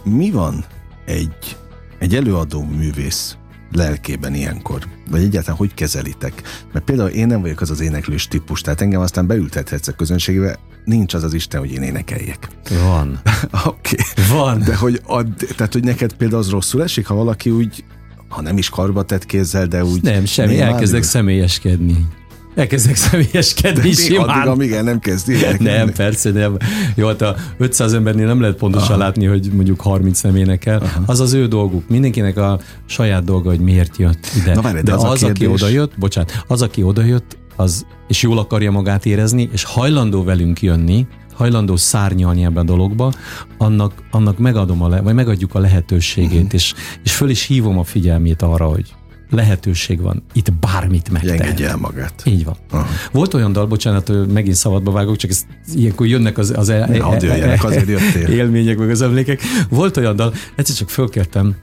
mi 0.04 0.32
van 0.32 0.66
egy, 1.06 1.58
egy 2.00 2.16
előadó 2.16 2.64
művész 2.64 3.38
lelkében 3.72 4.34
ilyenkor? 4.34 4.88
Vagy 5.12 5.22
egyáltalán 5.22 5.58
hogy 5.58 5.74
kezelitek? 5.74 6.42
Mert 6.74 6.86
például 6.86 7.10
én 7.10 7.28
nem 7.28 7.42
vagyok 7.42 7.62
az 7.62 7.70
az 7.70 7.80
éneklős 7.82 8.28
típus, 8.28 8.62
tehát 8.62 8.82
engem 8.82 9.02
aztán 9.02 9.28
beültethetsz 9.28 9.88
a 9.88 9.92
közönségbe, 9.92 10.60
nincs 10.86 11.14
az 11.14 11.24
az 11.24 11.34
Isten, 11.34 11.60
hogy 11.60 11.72
én 11.72 11.82
énekeljek. 11.82 12.48
Van. 12.84 13.22
Oké. 13.66 13.96
Van. 14.30 14.60
De 14.60 14.76
hogy, 14.76 15.02
ad, 15.06 15.28
tehát, 15.56 15.74
hogy 15.74 15.84
neked 15.84 16.14
például 16.14 16.42
az 16.42 16.50
rosszul 16.50 16.84
esik, 16.84 17.06
ha 17.06 17.16
valaki 17.16 17.50
úgy, 17.50 17.84
ha 18.28 18.42
nem 18.42 18.58
is 18.58 18.70
karba 18.70 19.04
tett 19.04 19.26
kézzel, 19.26 19.68
de 19.68 19.84
úgy... 19.84 20.02
Nem, 20.02 20.26
semmi, 20.26 20.60
elkezdek 20.60 21.04
személyeskedni. 21.04 22.08
Elkezdek 22.56 22.96
személyeskedni 22.96 23.92
simán. 23.92 24.30
Addig, 24.30 24.48
amíg 24.50 24.72
el 24.72 24.84
nem 24.84 25.00
kezdi. 25.00 25.36
Nem, 25.60 25.92
persze 25.92 26.32
nem. 26.32 26.58
Jó, 26.96 27.08
hát 27.08 27.22
a 27.22 27.36
500 27.58 27.94
embernél 27.94 28.26
nem 28.26 28.42
lehet 28.42 28.56
pontosan 28.56 28.90
Aha. 28.90 28.98
látni, 28.98 29.26
hogy 29.26 29.50
mondjuk 29.54 29.82
30 29.82 30.22
nem 30.22 30.36
énekel. 30.36 30.80
Aha. 30.80 31.02
Az 31.06 31.20
az 31.20 31.34
ő 31.34 31.48
dolguk. 31.48 31.90
Mindenkinek 31.90 32.38
a 32.38 32.60
saját 32.86 33.24
dolga, 33.24 33.50
hogy 33.50 33.60
miért 33.60 33.98
jött 33.98 34.28
ide. 34.42 34.54
Na, 34.54 34.62
várj, 34.62 34.76
de, 34.76 34.82
de 34.82 34.94
az, 34.94 35.04
az 35.04 35.20
kérdés... 35.20 35.48
aki 35.48 35.54
odajött, 35.54 35.92
bocsánat, 35.98 36.44
az, 36.48 36.62
aki 36.62 36.84
odajött, 36.84 37.38
az, 37.56 37.86
és 38.08 38.22
jól 38.22 38.38
akarja 38.38 38.72
magát 38.72 39.06
érezni, 39.06 39.50
és 39.52 39.64
hajlandó 39.64 40.24
velünk 40.24 40.62
jönni, 40.62 41.08
hajlandó 41.34 41.76
szárnyalni 41.76 42.44
ebbe 42.44 42.60
a 42.60 42.64
dologba, 42.64 43.12
annak, 43.58 43.94
annak 44.12 44.38
megadom 44.38 44.82
a 44.84 44.88
le, 44.88 45.02
vagy 45.02 45.14
megadjuk 45.14 45.56
a 45.56 45.60
lehetőségét, 45.60 46.32
uh-huh. 46.32 46.54
és, 46.54 46.74
és 47.04 47.16
föl 47.16 47.30
is 47.30 47.46
hívom 47.46 47.78
a 47.78 47.84
figyelmét 47.84 48.42
arra, 48.42 48.66
hogy 48.66 48.94
lehetőség 49.30 50.02
van, 50.02 50.24
itt 50.34 50.54
bármit 50.54 51.10
megtehet. 51.10 51.40
Engedje 51.42 51.70
el 51.70 51.78
magát. 51.78 52.22
Így 52.26 52.44
van. 52.44 52.56
Aha. 52.70 52.88
Volt 53.12 53.34
olyan 53.34 53.52
dal, 53.52 53.66
bocsánat, 53.68 54.08
hogy 54.08 54.28
megint 54.28 54.56
szabadba 54.56 54.92
vágok, 54.92 55.16
csak 55.16 55.30
ez, 55.30 55.46
ilyenkor 55.74 56.08
jönnek 56.08 56.38
az, 56.38 56.54
az 56.56 56.70
el, 56.70 56.84
el, 56.84 57.18
jöjjenek, 57.22 57.64
azért 57.64 57.88
jöttél. 57.88 58.28
élmények, 58.40 58.78
meg 58.78 58.90
az 58.90 59.02
emlékek. 59.02 59.42
Volt 59.70 59.98
olyan 59.98 60.16
dal, 60.16 60.34
egyszer 60.56 60.76
csak 60.76 60.90
fölkértem 60.90 61.56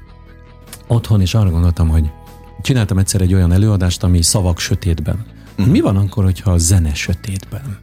otthon, 0.86 1.20
és 1.20 1.34
arra 1.34 1.50
gondoltam, 1.50 1.88
hogy 1.88 2.10
csináltam 2.62 2.98
egyszer 2.98 3.20
egy 3.20 3.34
olyan 3.34 3.52
előadást, 3.52 4.02
ami 4.02 4.22
szavak 4.22 4.58
sötétben. 4.58 5.24
Uh-huh. 5.58 5.72
Mi 5.72 5.80
van 5.80 5.96
akkor, 5.96 6.24
hogyha 6.24 6.50
a 6.50 6.58
zene 6.58 6.94
sötétben? 6.94 7.78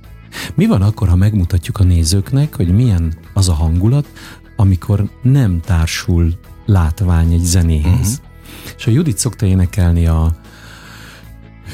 Mi 0.56 0.66
van 0.66 0.82
akkor, 0.82 1.08
ha 1.08 1.16
megmutatjuk 1.16 1.80
a 1.80 1.84
nézőknek, 1.84 2.56
hogy 2.56 2.68
milyen 2.68 3.14
az 3.34 3.50
a 3.50 3.54
hangulat, 3.54 4.08
amikor 4.56 5.10
nem 5.22 5.60
társul 5.60 6.34
látvány 6.66 7.34
egy 7.34 7.44
zenéhez? 7.44 8.08
Uh-huh. 8.08 8.29
És 8.78 8.88
a 8.88 8.92
Judit 8.92 9.18
szokta 9.18 9.46
énekelni 9.46 10.08
a 10.08 10.32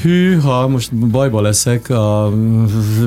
Hű, 0.01 0.39
ha 0.39 0.67
most 0.67 0.95
bajba 0.95 1.41
leszek, 1.41 1.89
a, 1.89 2.33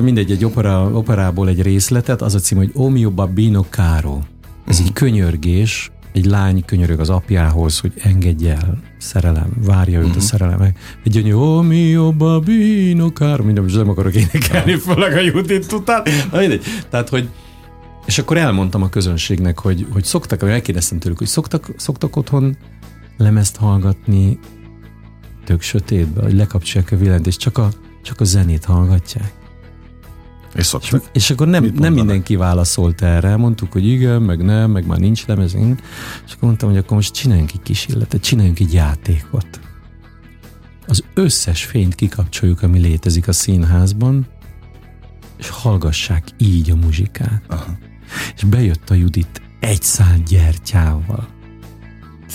mindegy, 0.01 0.31
egy 0.31 0.45
opera, 0.45 0.89
operából 0.93 1.47
egy 1.47 1.61
részletet, 1.61 2.21
az 2.21 2.35
a 2.35 2.39
cím, 2.39 2.57
hogy 2.57 2.69
O 2.73 2.89
mio 2.89 3.11
babbino 3.11 3.65
caro. 3.69 4.19
Ez 4.65 4.75
uh-huh. 4.75 4.87
egy 4.87 4.93
könyörgés, 4.93 5.91
egy 6.13 6.25
lány 6.25 6.65
könyörög 6.65 6.99
az 6.99 7.09
apjához, 7.09 7.79
hogy 7.79 7.93
engedj 8.03 8.47
el, 8.47 8.77
szerelem, 8.97 9.49
várja 9.65 9.99
őt 9.99 10.05
uh-huh. 10.05 10.15
a 10.15 10.19
mhm. 10.19 10.25
szerelem. 10.25 10.61
Egy 11.03 11.11
gyönyörű, 11.11 11.35
oh 11.35 11.63
mio 11.63 12.11
babino 12.11 13.09
caro, 13.11 13.43
minden, 13.43 13.63
most 13.63 13.75
nem 13.75 13.89
akarok 13.89 14.15
énekelni, 14.15 14.75
főleg 14.75 15.13
a 15.13 15.19
Judit 15.19 15.71
után. 15.71 16.03
Na, 16.31 16.39
mindegy. 16.39 16.63
Tehát, 16.89 17.09
hogy 17.09 17.29
és 18.05 18.17
akkor 18.17 18.37
elmondtam 18.37 18.81
a 18.81 18.89
közönségnek, 18.89 19.59
hogy, 19.59 19.85
hogy 19.91 20.03
szoktak, 20.03 20.49
elkérdeztem 20.49 20.99
tőlük, 20.99 21.17
hogy 21.17 21.27
szoktak, 21.27 21.67
szoktak 21.77 22.15
otthon 22.15 22.57
lemezt 23.19 23.55
hallgatni 23.55 24.39
tök 25.45 25.61
sötétbe, 25.61 26.21
hogy 26.21 26.33
lekapcsolják 26.33 26.91
a 26.91 26.97
villanyt, 26.97 27.27
és 27.27 27.37
csak 27.37 27.57
a, 27.57 27.69
csak 28.03 28.19
a 28.19 28.23
zenét 28.23 28.65
hallgatják. 28.65 29.33
És, 30.55 30.75
és, 30.81 30.95
és 31.13 31.29
akkor 31.29 31.47
nem, 31.47 31.71
nem 31.75 31.93
mindenki 31.93 32.35
válaszolt 32.35 33.01
erre, 33.01 33.35
mondtuk, 33.35 33.71
hogy 33.71 33.87
igen, 33.87 34.21
meg 34.21 34.43
nem, 34.43 34.71
meg 34.71 34.85
már 34.85 34.99
nincs 34.99 35.25
lemez, 35.25 35.53
és 35.53 36.33
akkor 36.33 36.37
mondtam, 36.39 36.69
hogy 36.69 36.77
akkor 36.77 36.95
most 36.95 37.13
csináljunk 37.13 37.51
egy 37.51 37.61
kísérletet, 37.61 38.21
csináljunk 38.21 38.59
egy 38.59 38.73
játékot. 38.73 39.59
Az 40.87 41.03
összes 41.13 41.63
fényt 41.63 41.95
kikapcsoljuk, 41.95 42.61
ami 42.61 42.79
létezik 42.79 43.27
a 43.27 43.31
színházban, 43.31 44.27
és 45.37 45.49
hallgassák 45.49 46.27
így 46.37 46.71
a 46.71 46.75
muzsikát. 46.75 47.43
Aha. 47.47 47.77
És 48.35 48.43
bejött 48.43 48.89
a 48.89 48.93
Judit 48.93 49.41
egy 49.59 49.81
szál 49.81 50.17
gyertyával 50.27 51.27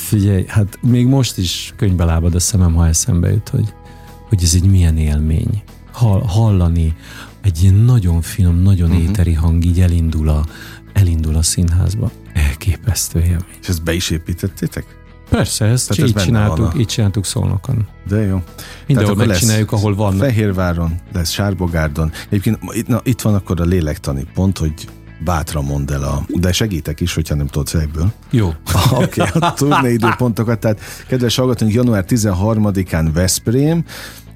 Figyelj, 0.04 0.44
hát 0.46 0.78
még 0.82 1.06
most 1.06 1.38
is 1.38 1.72
könyvbe 1.76 2.04
lábad 2.04 2.34
a 2.34 2.40
szemem, 2.40 2.74
ha 2.74 2.86
eszembe 2.86 3.30
jut, 3.30 3.48
hogy, 3.48 3.74
hogy 4.28 4.42
ez 4.42 4.54
egy 4.54 4.70
milyen 4.70 4.96
élmény. 4.96 5.62
Hall, 5.92 6.22
hallani 6.26 6.96
egy 7.42 7.62
ilyen 7.62 7.74
nagyon 7.74 8.22
finom, 8.22 8.62
nagyon 8.62 8.90
uh-huh. 8.90 9.04
éteri 9.04 9.32
hang 9.32 9.64
így 9.64 9.80
elindul 9.80 10.28
a, 10.28 10.46
elindul 10.92 11.36
a 11.36 11.42
színházba. 11.42 12.10
Elképesztő 12.32 13.18
élmény. 13.18 13.58
És 13.60 13.68
ezt 13.68 13.82
be 13.82 13.92
is 13.92 14.10
építettétek? 14.10 14.84
Persze, 15.30 15.64
ezt 15.64 15.88
Tehát 15.88 16.10
így, 16.10 16.16
ez 16.16 16.24
csináltuk, 16.24 16.72
így 16.78 16.86
csináltuk 16.86 17.24
szólnokon. 17.24 17.86
De 18.08 18.20
jó. 18.20 18.42
Mindenhol 18.86 19.14
megcsináljuk, 19.14 19.72
ahol 19.72 19.94
van. 19.94 20.16
Fehérváron, 20.16 21.00
lesz 21.12 21.30
Sárbogárdon. 21.30 22.12
Egyébként 22.28 22.86
na, 22.88 23.00
itt 23.04 23.20
van 23.20 23.34
akkor 23.34 23.60
a 23.60 23.64
lélektani 23.64 24.26
pont, 24.34 24.58
hogy 24.58 24.74
bátran 25.24 25.64
mondd 25.64 25.92
el 25.92 26.02
a... 26.02 26.24
De 26.28 26.52
segítek 26.52 27.00
is, 27.00 27.14
hogyha 27.14 27.34
nem 27.34 27.46
tudsz 27.46 27.74
egyből. 27.74 28.12
Jó. 28.30 28.46
Oké, 28.90 29.22
okay, 29.22 29.40
a 29.40 29.52
turné 29.54 29.92
időpontokat. 29.92 30.58
Tehát 30.58 30.80
kedves 31.08 31.36
hallgatónk, 31.36 31.72
január 31.72 32.04
13-án 32.08 33.10
Veszprém, 33.14 33.84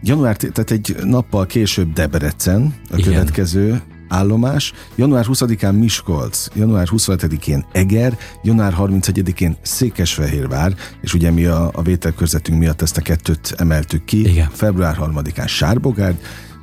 január, 0.02 0.36
tehát 0.36 0.70
egy 0.70 0.96
nappal 1.04 1.46
később 1.46 1.92
Debrecen, 1.92 2.74
a 2.90 2.96
Igen. 2.96 3.12
következő 3.12 3.82
állomás, 4.08 4.72
január 4.96 5.24
20-án 5.28 5.78
Miskolc, 5.78 6.46
január 6.54 6.86
27-én 6.90 7.64
Eger, 7.72 8.18
január 8.42 8.74
31-én 8.78 9.56
Székesfehérvár, 9.62 10.74
és 11.00 11.14
ugye 11.14 11.30
mi 11.30 11.44
a, 11.44 11.70
a 11.74 11.82
vételkörzetünk 11.82 12.58
miatt 12.58 12.82
ezt 12.82 12.96
a 12.96 13.00
kettőt 13.00 13.54
emeltük 13.56 14.04
ki, 14.04 14.28
Igen. 14.28 14.48
február 14.52 14.96
3-án 15.00 15.48
Sárbogárd, 15.48 16.16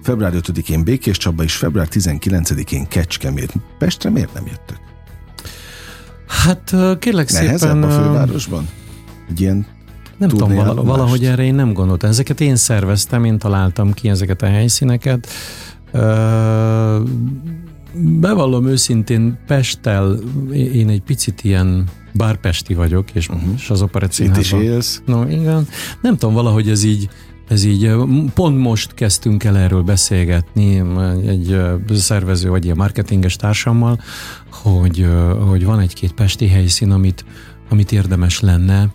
február 0.05 0.33
5-én 0.35 0.83
Békés 0.83 1.17
Csaba 1.17 1.43
és 1.43 1.55
február 1.55 1.87
19-én 1.91 2.87
Kecskemét. 2.87 3.53
Pestre 3.77 4.09
miért 4.09 4.33
nem 4.33 4.43
jöttök? 4.45 4.77
Hát 6.27 6.75
kérlek 6.99 7.31
Nehezebb 7.31 7.59
szépen... 7.59 7.83
a 7.83 7.89
fővárosban? 7.89 8.67
Egy 9.29 9.41
ilyen 9.41 9.65
nem 10.17 10.29
tudom, 10.29 10.55
vala, 10.55 10.83
valahogy 10.83 11.25
erre 11.25 11.43
én 11.43 11.55
nem 11.55 11.73
gondoltam. 11.73 12.09
Ezeket 12.09 12.41
én 12.41 12.55
szerveztem, 12.55 13.23
én 13.23 13.37
találtam 13.37 13.93
ki 13.93 14.09
ezeket 14.09 14.41
a 14.41 14.45
helyszíneket. 14.45 15.27
Bevallom 17.93 18.67
őszintén, 18.67 19.37
Pesttel 19.47 20.19
én 20.51 20.89
egy 20.89 21.01
picit 21.01 21.43
ilyen 21.43 21.83
bárpesti 22.13 22.73
vagyok, 22.73 23.11
és, 23.13 23.29
uh-huh. 23.29 23.53
és 23.55 23.69
az 23.69 23.81
operett 23.81 24.17
Itt 24.17 24.37
is 24.37 24.51
élsz? 24.51 25.01
No, 25.05 25.27
igen. 25.29 25.67
Nem 26.01 26.17
tudom, 26.17 26.33
valahogy 26.33 26.69
ez 26.69 26.83
így 26.83 27.09
ez 27.47 27.63
így, 27.63 27.91
pont 28.33 28.57
most 28.57 28.93
kezdtünk 28.93 29.43
el 29.43 29.57
erről 29.57 29.81
beszélgetni 29.81 30.83
egy 31.27 31.61
szervező 31.93 32.49
vagy 32.49 32.63
ilyen 32.63 32.77
marketinges 32.77 33.35
társammal, 33.35 33.99
hogy, 34.51 35.07
hogy 35.47 35.65
van 35.65 35.79
egy-két 35.79 36.13
pesti 36.13 36.47
helyszín, 36.47 36.91
amit, 36.91 37.25
amit 37.69 37.91
érdemes 37.91 38.39
lenne. 38.39 38.89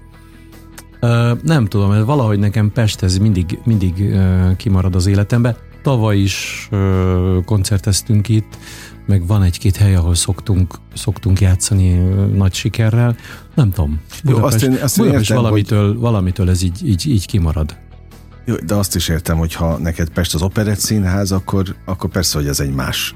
Nem 1.42 1.66
tudom, 1.66 1.90
mert 1.90 2.04
valahogy 2.04 2.38
nekem 2.38 2.72
Pest 2.72 3.02
ez 3.02 3.18
mindig, 3.18 3.58
mindig 3.64 4.18
kimarad 4.56 4.94
az 4.94 5.06
életembe. 5.06 5.56
Tavaly 5.82 6.18
is 6.18 6.68
koncerteztünk 7.44 8.28
itt, 8.28 8.58
meg 9.06 9.26
van 9.26 9.42
egy-két 9.42 9.76
hely, 9.76 9.94
ahol 9.94 10.14
szoktunk, 10.14 10.74
szoktunk 10.94 11.40
játszani 11.40 11.94
nagy 12.34 12.54
sikerrel. 12.54 13.16
Nem 13.54 13.70
tudom. 13.70 14.00
Budapest, 14.24 14.60
Jó, 14.62 14.68
azt 14.68 14.78
én, 14.78 14.84
azt 14.84 14.98
én 14.98 15.04
Budapest 15.04 15.30
értem, 15.30 15.42
valamitől, 15.42 15.88
hogy... 15.88 15.98
valamitől 15.98 16.50
ez 16.50 16.62
így, 16.62 16.88
így, 16.88 17.06
így 17.08 17.26
kimarad. 17.26 17.76
Jó, 18.50 18.56
de 18.56 18.74
azt 18.74 18.94
is 18.94 19.08
értem, 19.08 19.36
hogy 19.36 19.54
ha 19.54 19.78
neked 19.78 20.08
Pest 20.08 20.34
az 20.34 20.42
operett 20.42 20.78
színház, 20.78 21.32
akkor, 21.32 21.76
akkor 21.84 22.10
persze, 22.10 22.38
hogy 22.38 22.46
ez 22.46 22.60
egy 22.60 22.74
más 22.74 23.14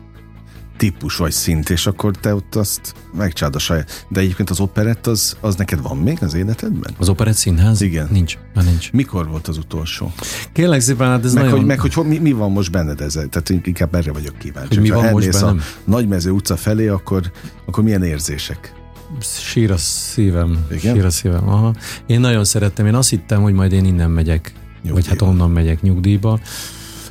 típus 0.76 1.16
vagy 1.16 1.32
szint, 1.32 1.70
és 1.70 1.86
akkor 1.86 2.16
te 2.16 2.34
ott 2.34 2.54
azt 2.54 2.94
megcsáld 3.16 3.54
a 3.54 3.58
saját. 3.58 4.06
De 4.08 4.20
egyébként 4.20 4.50
az 4.50 4.60
operett, 4.60 5.06
az, 5.06 5.36
az 5.40 5.54
neked 5.54 5.82
van 5.82 5.96
még 5.96 6.18
az 6.20 6.34
életedben? 6.34 6.94
Az 6.98 7.08
operett 7.08 7.34
színház? 7.34 7.80
Igen. 7.80 8.08
Nincs, 8.10 8.38
már 8.54 8.64
nincs. 8.64 8.92
Mikor 8.92 9.28
volt 9.28 9.48
az 9.48 9.58
utolsó? 9.58 10.12
Kérlek 10.52 10.80
szépen, 10.80 11.08
hát 11.08 11.24
ez 11.24 11.34
meg, 11.34 11.42
nagyon... 11.42 11.58
Hogy, 11.58 11.66
meg 11.66 11.80
hogy 11.80 12.06
mi, 12.06 12.18
mi 12.18 12.32
van 12.32 12.52
most 12.52 12.70
benned 12.70 13.00
ezzel? 13.00 13.26
Tehát 13.26 13.66
inkább 13.66 13.94
erre 13.94 14.12
vagyok 14.12 14.38
kíváncsi. 14.38 14.74
Hogy 14.74 14.82
mi 14.82 14.90
van 14.90 15.10
most 15.10 15.32
bennem? 15.32 15.58
a 15.58 15.90
Nagymező 15.90 16.30
utca 16.30 16.56
felé, 16.56 16.88
akkor, 16.88 17.30
akkor 17.66 17.84
milyen 17.84 18.02
érzések? 18.02 18.74
Sír 19.20 19.70
a 19.70 19.76
szívem. 19.76 20.66
Igen? 20.70 20.94
Sír 20.94 21.04
a 21.04 21.10
szívem, 21.10 21.48
aha. 21.48 21.74
Én 22.06 22.20
nagyon 22.20 22.44
szerettem, 22.44 22.86
én 22.86 22.94
azt 22.94 23.10
hittem, 23.10 23.42
hogy 23.42 23.52
majd 23.52 23.72
én 23.72 23.84
innen 23.84 24.10
megyek 24.10 24.52
Nyugdíjba. 24.84 24.92
vagy 24.92 25.06
hát 25.06 25.22
onnan 25.22 25.50
megyek 25.50 25.82
nyugdíjba. 25.82 26.40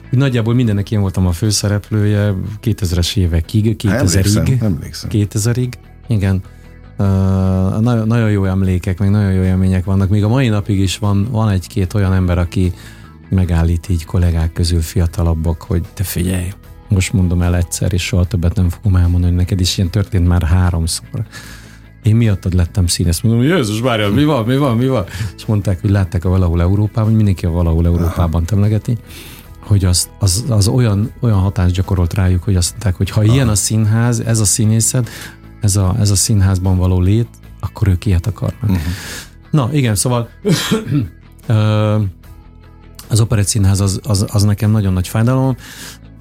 Nagyjából 0.09 0.53
mindennek 0.53 0.91
én 0.91 0.99
voltam 0.99 1.27
a 1.27 1.31
főszereplője 1.31 2.33
2000-es 2.63 3.17
évekig, 3.17 3.75
2000-ig. 3.83 4.61
Emlékszem, 4.61 5.09
2000-ig, 5.13 5.73
igen. 6.07 6.41
Uh, 6.97 7.05
nagyon, 7.79 8.07
nagyon 8.07 8.31
jó 8.31 8.45
emlékek, 8.45 8.99
meg 8.99 9.09
nagyon 9.09 9.31
jó 9.31 9.41
élmények 9.41 9.85
vannak. 9.85 10.09
Még 10.09 10.23
a 10.23 10.27
mai 10.27 10.47
napig 10.47 10.79
is 10.79 10.97
van, 10.97 11.27
van 11.31 11.49
egy-két 11.49 11.93
olyan 11.93 12.13
ember, 12.13 12.37
aki 12.37 12.73
megállít 13.29 13.89
így 13.89 14.05
kollégák 14.05 14.53
közül 14.53 14.81
fiatalabbak, 14.81 15.61
hogy 15.61 15.83
te 15.93 16.03
figyelj, 16.03 16.51
most 16.87 17.13
mondom 17.13 17.41
el 17.41 17.55
egyszer, 17.55 17.93
és 17.93 18.03
soha 18.03 18.25
többet 18.25 18.55
nem 18.55 18.69
fogom 18.69 18.95
elmondani, 18.95 19.25
hogy 19.25 19.41
neked 19.41 19.59
is 19.59 19.77
ilyen 19.77 19.89
történt 19.89 20.27
már 20.27 20.43
háromszor 20.43 21.25
én 22.03 22.15
miattad 22.15 22.53
lettem 22.53 22.87
színész. 22.87 23.21
Mondom, 23.21 23.43
Jézus 23.43 23.79
várjál, 23.79 24.09
mi 24.09 24.23
van, 24.23 24.45
mi 24.45 24.57
van, 24.57 24.77
mi 24.77 24.87
van? 24.87 25.05
És 25.35 25.45
mondták, 25.45 25.81
hogy 25.81 25.89
látták 25.89 26.25
a 26.25 26.29
valahol 26.29 26.61
Európában, 26.61 27.03
hogy 27.03 27.15
mindenki 27.15 27.45
a 27.45 27.49
valahol 27.49 27.85
Európában 27.85 28.45
temlegeti, 28.45 28.97
hogy 29.59 29.85
az, 29.85 30.09
az, 30.19 30.43
az 30.49 30.67
olyan, 30.67 31.11
olyan 31.19 31.39
hatást 31.39 31.73
gyakorolt 31.73 32.13
rájuk, 32.13 32.43
hogy 32.43 32.55
azt 32.55 32.69
mondták, 32.71 32.95
hogy 32.95 33.09
ha 33.09 33.21
Aha. 33.21 33.33
ilyen 33.33 33.49
a 33.49 33.55
színház, 33.55 34.19
ez 34.19 34.39
a 34.39 34.45
színészet, 34.45 35.09
ez 35.61 35.75
a, 35.75 35.95
ez 35.99 36.09
a 36.09 36.15
színházban 36.15 36.77
való 36.77 36.99
lét, 36.99 37.27
akkor 37.59 37.87
ők 37.87 38.05
ilyet 38.05 38.27
akarnak. 38.27 38.69
Uh-huh. 38.69 38.77
Na, 39.51 39.69
igen, 39.73 39.95
szóval 39.95 40.29
az 43.09 43.19
Operett 43.19 43.47
Színház 43.47 43.81
az, 43.81 43.99
az, 44.03 44.25
az 44.31 44.43
nekem 44.43 44.71
nagyon 44.71 44.93
nagy 44.93 45.07
fájdalom. 45.07 45.55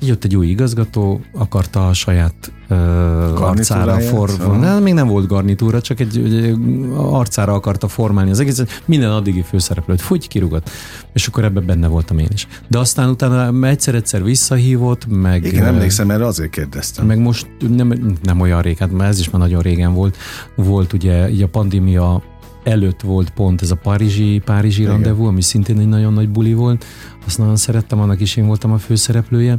Jött 0.05 0.25
egy 0.25 0.37
új 0.37 0.47
igazgató, 0.47 1.21
akarta 1.33 1.89
a 1.89 1.93
saját 1.93 2.53
uh, 2.71 3.43
arcára 3.43 3.99
formálni. 4.01 4.65
Nem, 4.65 4.83
még 4.83 4.95
nem 4.95 5.07
volt 5.07 5.27
garnitúra, 5.27 5.81
csak 5.81 6.01
egy, 6.01 6.19
egy 6.19 6.57
arcára 6.97 7.53
akarta 7.55 7.89
formálni 7.89 8.31
az 8.31 8.41
egészet. 8.41 8.83
Minden 8.85 9.11
addigi 9.11 9.43
főszereplőt 9.43 10.01
fúgy, 10.01 10.29
kirúgott. 10.29 10.71
És 11.13 11.27
akkor 11.27 11.45
ebben 11.45 11.67
benne 11.67 11.87
voltam 11.87 12.19
én 12.19 12.29
is. 12.33 12.47
De 12.69 12.79
aztán 12.79 13.09
utána 13.09 13.67
egyszer-egyszer 13.67 14.25
visszahívott, 14.25 15.07
meg... 15.07 15.45
Igen, 15.45 15.67
emlékszem, 15.67 16.11
erre 16.11 16.27
azért 16.27 16.51
kérdeztem. 16.51 17.07
Meg 17.07 17.19
most 17.19 17.47
nem, 17.77 18.17
nem 18.23 18.41
olyan 18.41 18.63
rég, 18.63 18.79
hát 18.79 18.91
ez 19.01 19.19
is 19.19 19.31
már 19.31 19.43
nagyon 19.43 19.63
régen 19.63 19.95
volt. 19.95 20.17
Volt 20.55 20.93
ugye 20.93 21.31
így 21.31 21.43
a 21.43 21.49
pandémia 21.49 22.23
előtt 22.65 23.01
volt 23.01 23.31
pont 23.31 23.63
ez 23.63 23.71
a 23.71 23.77
Párizsi, 23.77 24.43
Párizsi 24.45 24.85
rendezvú, 24.85 25.25
ami 25.25 25.43
szintén 25.43 25.79
egy 25.79 25.89
nagyon 25.89 26.13
nagy 26.13 26.29
buli 26.29 26.55
volt. 26.55 26.85
Azt 27.27 27.39
nagyon 27.39 27.57
szerettem, 27.57 28.01
annak 28.01 28.21
is 28.21 28.37
én 28.37 28.47
voltam 28.47 28.73
a 28.73 28.79
főszereplője. 28.79 29.59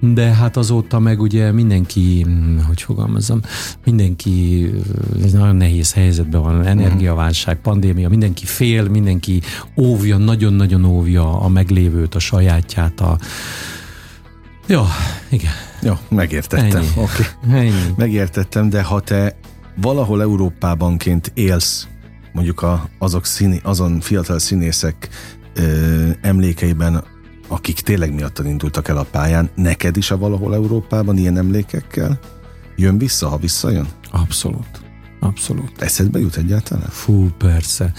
De 0.00 0.24
hát 0.24 0.56
azóta 0.56 0.98
meg 0.98 1.20
ugye 1.20 1.52
mindenki, 1.52 2.26
hogy 2.66 2.82
fogalmazom, 2.82 3.40
mindenki 3.84 4.70
nagyon 5.32 5.56
nehéz 5.56 5.92
helyzetben 5.92 6.42
van, 6.42 6.66
energiaválság, 6.66 7.60
pandémia, 7.60 8.08
mindenki 8.08 8.44
fél, 8.44 8.88
mindenki 8.88 9.40
óvja, 9.76 10.16
nagyon-nagyon 10.16 10.84
óvja 10.84 11.40
a 11.40 11.48
meglévőt, 11.48 12.14
a 12.14 12.18
sajátját, 12.18 13.00
a... 13.00 13.18
Ja, 14.68 14.86
igen. 15.30 15.52
Jó, 15.82 15.92
megértettem. 16.08 16.84
Oké. 16.96 17.22
Okay. 17.46 17.70
Megértettem, 17.96 18.68
de 18.68 18.82
ha 18.82 19.00
te 19.00 19.36
valahol 19.80 20.22
Európábanként 20.22 21.30
élsz 21.34 21.86
mondjuk 22.34 22.62
a, 22.62 22.88
azok 22.98 23.24
színi, 23.24 23.60
azon 23.62 24.00
fiatal 24.00 24.38
színészek 24.38 25.08
ö, 25.54 26.08
emlékeiben, 26.20 27.04
akik 27.48 27.80
tényleg 27.80 28.14
miattan 28.14 28.46
indultak 28.46 28.88
el 28.88 28.96
a 28.96 29.06
pályán, 29.10 29.50
neked 29.54 29.96
is 29.96 30.10
a 30.10 30.18
valahol 30.18 30.54
Európában 30.54 31.16
ilyen 31.16 31.38
emlékekkel 31.38 32.18
jön 32.76 32.98
vissza, 32.98 33.28
ha 33.28 33.36
visszajön? 33.36 33.86
Abszolút. 34.10 34.82
Abszolút. 35.20 35.82
Eszedbe 35.82 36.18
jut 36.18 36.36
egyáltalán? 36.36 36.88
Fú, 36.88 37.30
persze. 37.38 37.92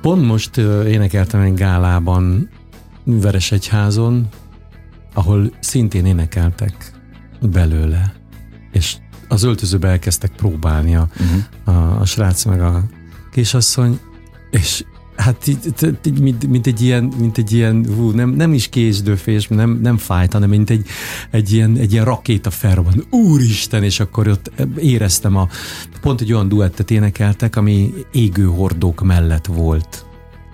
Pont 0.00 0.26
most 0.26 0.56
ö, 0.56 0.84
énekeltem 0.84 1.40
egy 1.40 1.54
gálában 1.54 2.48
Veresegyházon, 3.04 4.28
ahol 5.14 5.52
szintén 5.60 6.06
énekeltek 6.06 6.92
belőle, 7.40 8.14
és 8.72 8.96
az 9.28 9.42
öltözőbe 9.42 9.88
elkezdtek 9.88 10.30
próbálni 10.30 10.96
a, 10.96 11.08
uh-huh. 11.20 11.76
a, 11.78 12.00
a 12.00 12.04
srác 12.04 12.44
meg 12.44 12.60
a 12.60 12.84
kisasszony, 13.34 14.00
és 14.50 14.84
Hát 15.16 15.46
így, 15.46 16.20
mint, 16.20 16.46
mint, 16.46 16.66
egy 16.66 16.82
ilyen, 16.82 17.12
mint 17.18 17.38
egy 17.38 17.52
ilyen 17.52 17.86
hú, 17.96 18.10
nem, 18.10 18.30
nem 18.30 18.52
is 18.52 18.68
késdőfés, 18.68 19.48
nem, 19.48 19.78
nem 19.82 19.96
fájt, 19.96 20.32
hanem 20.32 20.48
mint 20.48 20.70
egy, 20.70 20.86
egy 21.30 21.52
ilyen, 21.52 21.76
egy 21.76 21.92
ilyen 21.92 22.04
rakéta 22.04 22.50
felrobban. 22.50 23.04
Úristen, 23.10 23.82
és 23.82 24.00
akkor 24.00 24.28
ott 24.28 24.52
éreztem 24.78 25.36
a, 25.36 25.48
pont 26.00 26.20
egy 26.20 26.32
olyan 26.32 26.48
duettet 26.48 26.90
énekeltek, 26.90 27.56
ami 27.56 27.94
égő 28.12 28.44
hordók 28.44 29.02
mellett 29.02 29.46
volt 29.46 30.04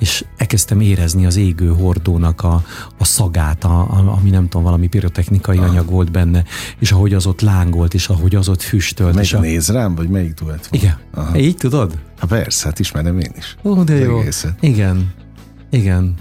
és 0.01 0.25
elkezdtem 0.37 0.81
érezni 0.81 1.27
az 1.27 1.37
égő 1.37 1.69
hordónak 1.69 2.43
a, 2.43 2.65
a 2.99 3.05
szagát, 3.05 3.65
a, 3.65 3.81
a, 3.81 4.15
ami 4.19 4.31
nem 4.31 4.43
tudom, 4.43 4.63
valami 4.63 4.87
pirotechnikai 4.87 5.59
ah. 5.59 5.65
anyag 5.65 5.91
volt 5.91 6.11
benne, 6.13 6.45
és 6.79 6.93
ahogy 6.93 7.15
az 7.15 7.27
ott 7.27 7.41
lángolt, 7.41 7.95
és 7.95 8.09
ahogy 8.09 8.35
az 8.35 8.49
ott 8.49 8.63
füstölt. 8.63 9.15
Melyik 9.15 9.29
és 9.29 9.35
a... 9.35 9.41
néz 9.41 9.69
rám, 9.69 9.95
vagy 9.95 10.09
melyik 10.09 10.35
duett 10.35 10.67
volt? 10.67 10.83
Igen. 10.83 10.99
Aha. 11.15 11.39
Így 11.39 11.57
tudod? 11.57 11.99
Hát 12.21 12.29
persze, 12.29 12.67
hát 12.67 12.79
ismerem 12.79 13.19
én 13.19 13.33
is. 13.37 13.57
Ó, 13.65 13.83
de 13.83 13.95
jó. 13.95 14.21
Egészet. 14.21 14.55
Igen. 14.61 15.13
Igen. 15.71 16.15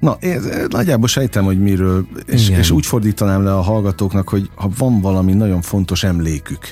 Na, 0.00 0.16
én 0.20 0.40
nagyjából 0.68 1.08
sejtem, 1.08 1.44
hogy 1.44 1.60
miről, 1.60 2.06
és, 2.26 2.48
és 2.48 2.70
úgy 2.70 2.86
fordítanám 2.86 3.44
le 3.44 3.54
a 3.54 3.60
hallgatóknak, 3.60 4.28
hogy 4.28 4.50
ha 4.54 4.70
van 4.78 5.00
valami 5.00 5.32
nagyon 5.32 5.60
fontos 5.60 6.04
emlékük, 6.04 6.68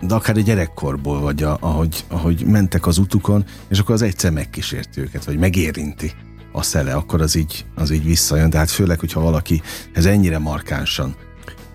de 0.00 0.14
akár 0.14 0.36
a 0.36 0.40
gyerekkorból, 0.40 1.20
vagy 1.20 1.42
a, 1.42 1.56
ahogy, 1.60 2.04
ahogy 2.08 2.44
mentek 2.46 2.86
az 2.86 2.98
utukon, 2.98 3.44
és 3.68 3.78
akkor 3.78 3.94
az 3.94 4.02
egyszer 4.02 4.32
megkísérti 4.32 5.00
őket, 5.00 5.24
vagy 5.24 5.38
megérinti 5.38 6.12
a 6.52 6.62
szele, 6.62 6.94
akkor 6.94 7.20
az 7.20 7.34
így, 7.34 7.64
az 7.74 7.90
így 7.90 8.04
visszajön. 8.04 8.50
De 8.50 8.58
hát 8.58 8.70
főleg, 8.70 9.00
hogyha 9.00 9.20
valaki 9.20 9.62
ez 9.92 10.06
ennyire 10.06 10.38
markánsan 10.38 11.14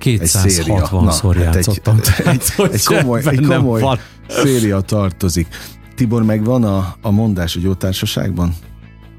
260-szor 0.05 1.34
hát 1.36 1.53
játszottam. 1.53 1.99
Egy, 2.17 2.27
egy, 2.27 2.41
egy, 2.58 2.69
egy 2.71 2.84
komoly, 2.84 3.21
egy 3.25 3.45
komoly 3.45 3.99
széria 4.27 4.82
tartozik. 4.82 5.47
Tibor, 5.95 6.23
megvan 6.23 6.63
a, 6.63 6.95
a 7.01 7.12
mondás, 7.12 7.53
hogy 7.53 7.63
jó 7.63 7.73
társaságban? 7.73 8.56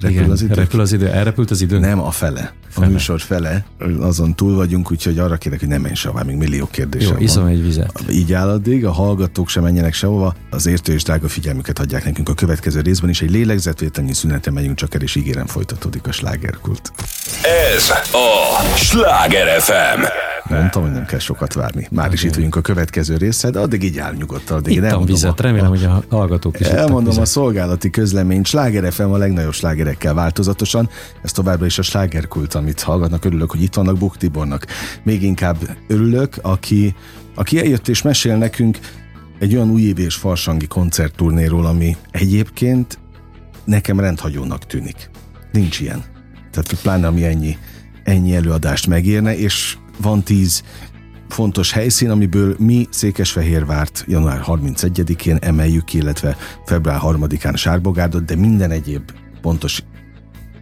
Repül 0.01 0.17
Igen, 0.17 0.31
az 0.31 0.43
idő? 0.43 0.55
repül 0.55 0.81
az 0.81 0.93
idő. 0.93 1.09
Elrepült 1.09 1.51
az 1.51 1.61
idő? 1.61 1.79
Nem, 1.79 2.01
a 2.01 2.11
fele. 2.11 2.53
fele. 2.69 2.87
A 2.87 2.91
műsor 2.91 3.21
fele. 3.21 3.65
Azon 4.01 4.35
túl 4.35 4.55
vagyunk, 4.55 4.91
úgyhogy 4.91 5.19
arra 5.19 5.37
kérek, 5.37 5.59
hogy 5.59 5.69
ne 5.69 5.79
menj 5.79 5.95
sehova, 5.95 6.25
még 6.25 6.37
millió 6.37 6.69
kérdés. 6.71 7.09
Jó, 7.09 7.17
iszom 7.19 7.47
egy 7.47 7.63
vizet. 7.63 8.05
Így 8.11 8.33
áll 8.33 8.49
addig, 8.49 8.87
a 8.87 8.93
hallgatók 8.93 9.49
sem 9.49 9.63
menjenek 9.63 9.95
sehova, 9.95 10.35
az 10.51 10.67
értő 10.67 10.93
és 10.93 11.03
drága 11.03 11.29
figyelmüket 11.29 11.79
adják 11.79 12.05
nekünk 12.05 12.29
a 12.29 12.35
következő 12.35 12.81
részben 12.81 13.11
is. 13.11 13.23
Egy 13.23 13.31
lélegzetvételnyi 13.31 14.13
szüneten 14.13 14.53
megyünk 14.53 14.77
csak 14.77 14.95
el, 14.95 15.01
és 15.01 15.15
ígérem 15.15 15.47
folytatódik 15.47 16.07
a 16.07 16.13
slágerkult. 16.13 16.93
Ez 17.75 17.91
a 18.13 18.77
Sláger 18.77 19.61
FM. 19.61 20.26
Mondtam, 20.49 20.83
hogy 20.83 20.91
nem 20.91 21.05
kell 21.05 21.19
sokat 21.19 21.53
várni. 21.53 21.89
Már 21.91 22.13
is 22.13 22.23
itt 22.23 22.35
vagyunk 22.35 22.57
a 22.57 22.61
következő 22.61 23.17
része, 23.17 23.51
de 23.51 23.59
addig 23.59 23.83
így 23.83 23.99
áll 23.99 24.15
nyugodtan. 24.15 24.57
Addig 24.57 24.77
Ittam 24.77 25.05
vizet, 25.05 25.41
remélem, 25.41 25.69
hogy 25.69 25.85
a 25.85 26.05
hallgatók 26.09 26.61
is 26.61 26.67
Elmondom 26.67 27.05
vizet. 27.05 27.23
a 27.23 27.27
szolgálati 27.27 27.91
közlemény. 27.91 28.45
Sláger 28.45 28.93
FM 28.93 29.03
a 29.03 29.17
legnagyobb 29.17 29.53
slágerekkel 29.53 30.15
változatosan. 30.15 30.89
Ez 31.23 31.33
továbbra 31.33 31.67
is 31.67 31.79
a 31.79 31.83
slágerkult, 31.83 32.55
amit 32.55 32.81
hallgatnak. 32.81 33.25
Örülök, 33.25 33.51
hogy 33.51 33.63
itt 33.63 33.75
vannak 33.75 33.99
Buk 33.99 34.17
Tibornak. 34.17 34.67
Még 35.03 35.23
inkább 35.23 35.57
örülök, 35.89 36.37
aki, 36.43 36.95
aki 37.35 37.59
eljött 37.59 37.89
és 37.89 38.03
mesél 38.03 38.37
nekünk 38.37 38.79
egy 39.39 39.55
olyan 39.55 39.71
újévi 39.71 40.03
és 40.03 40.15
farsangi 40.15 40.67
koncertturnéról, 40.67 41.67
ami 41.67 41.97
egyébként 42.11 42.99
nekem 43.65 44.01
rendhagyónak 44.01 44.67
tűnik. 44.67 45.11
Nincs 45.53 45.81
ilyen. 45.81 46.05
Tehát 46.51 46.83
pláne 46.83 47.07
ami 47.07 47.25
ennyi, 47.25 47.59
ennyi 48.05 48.35
előadást 48.35 48.87
megérne, 48.87 49.37
és 49.37 49.77
van 49.97 50.23
tíz 50.23 50.63
fontos 51.29 51.73
helyszín, 51.73 52.11
amiből 52.11 52.57
mi 52.59 52.87
Székesfehérvárt 52.91 54.05
január 54.09 54.43
31-én 54.47 55.37
emeljük 55.41 55.85
ki, 55.85 55.97
illetve 55.97 56.37
február 56.65 57.01
3-án 57.03 57.57
Sárbogárdot, 57.57 58.25
de 58.25 58.37
minden 58.37 58.71
egyéb 58.71 59.11
pontos 59.41 59.83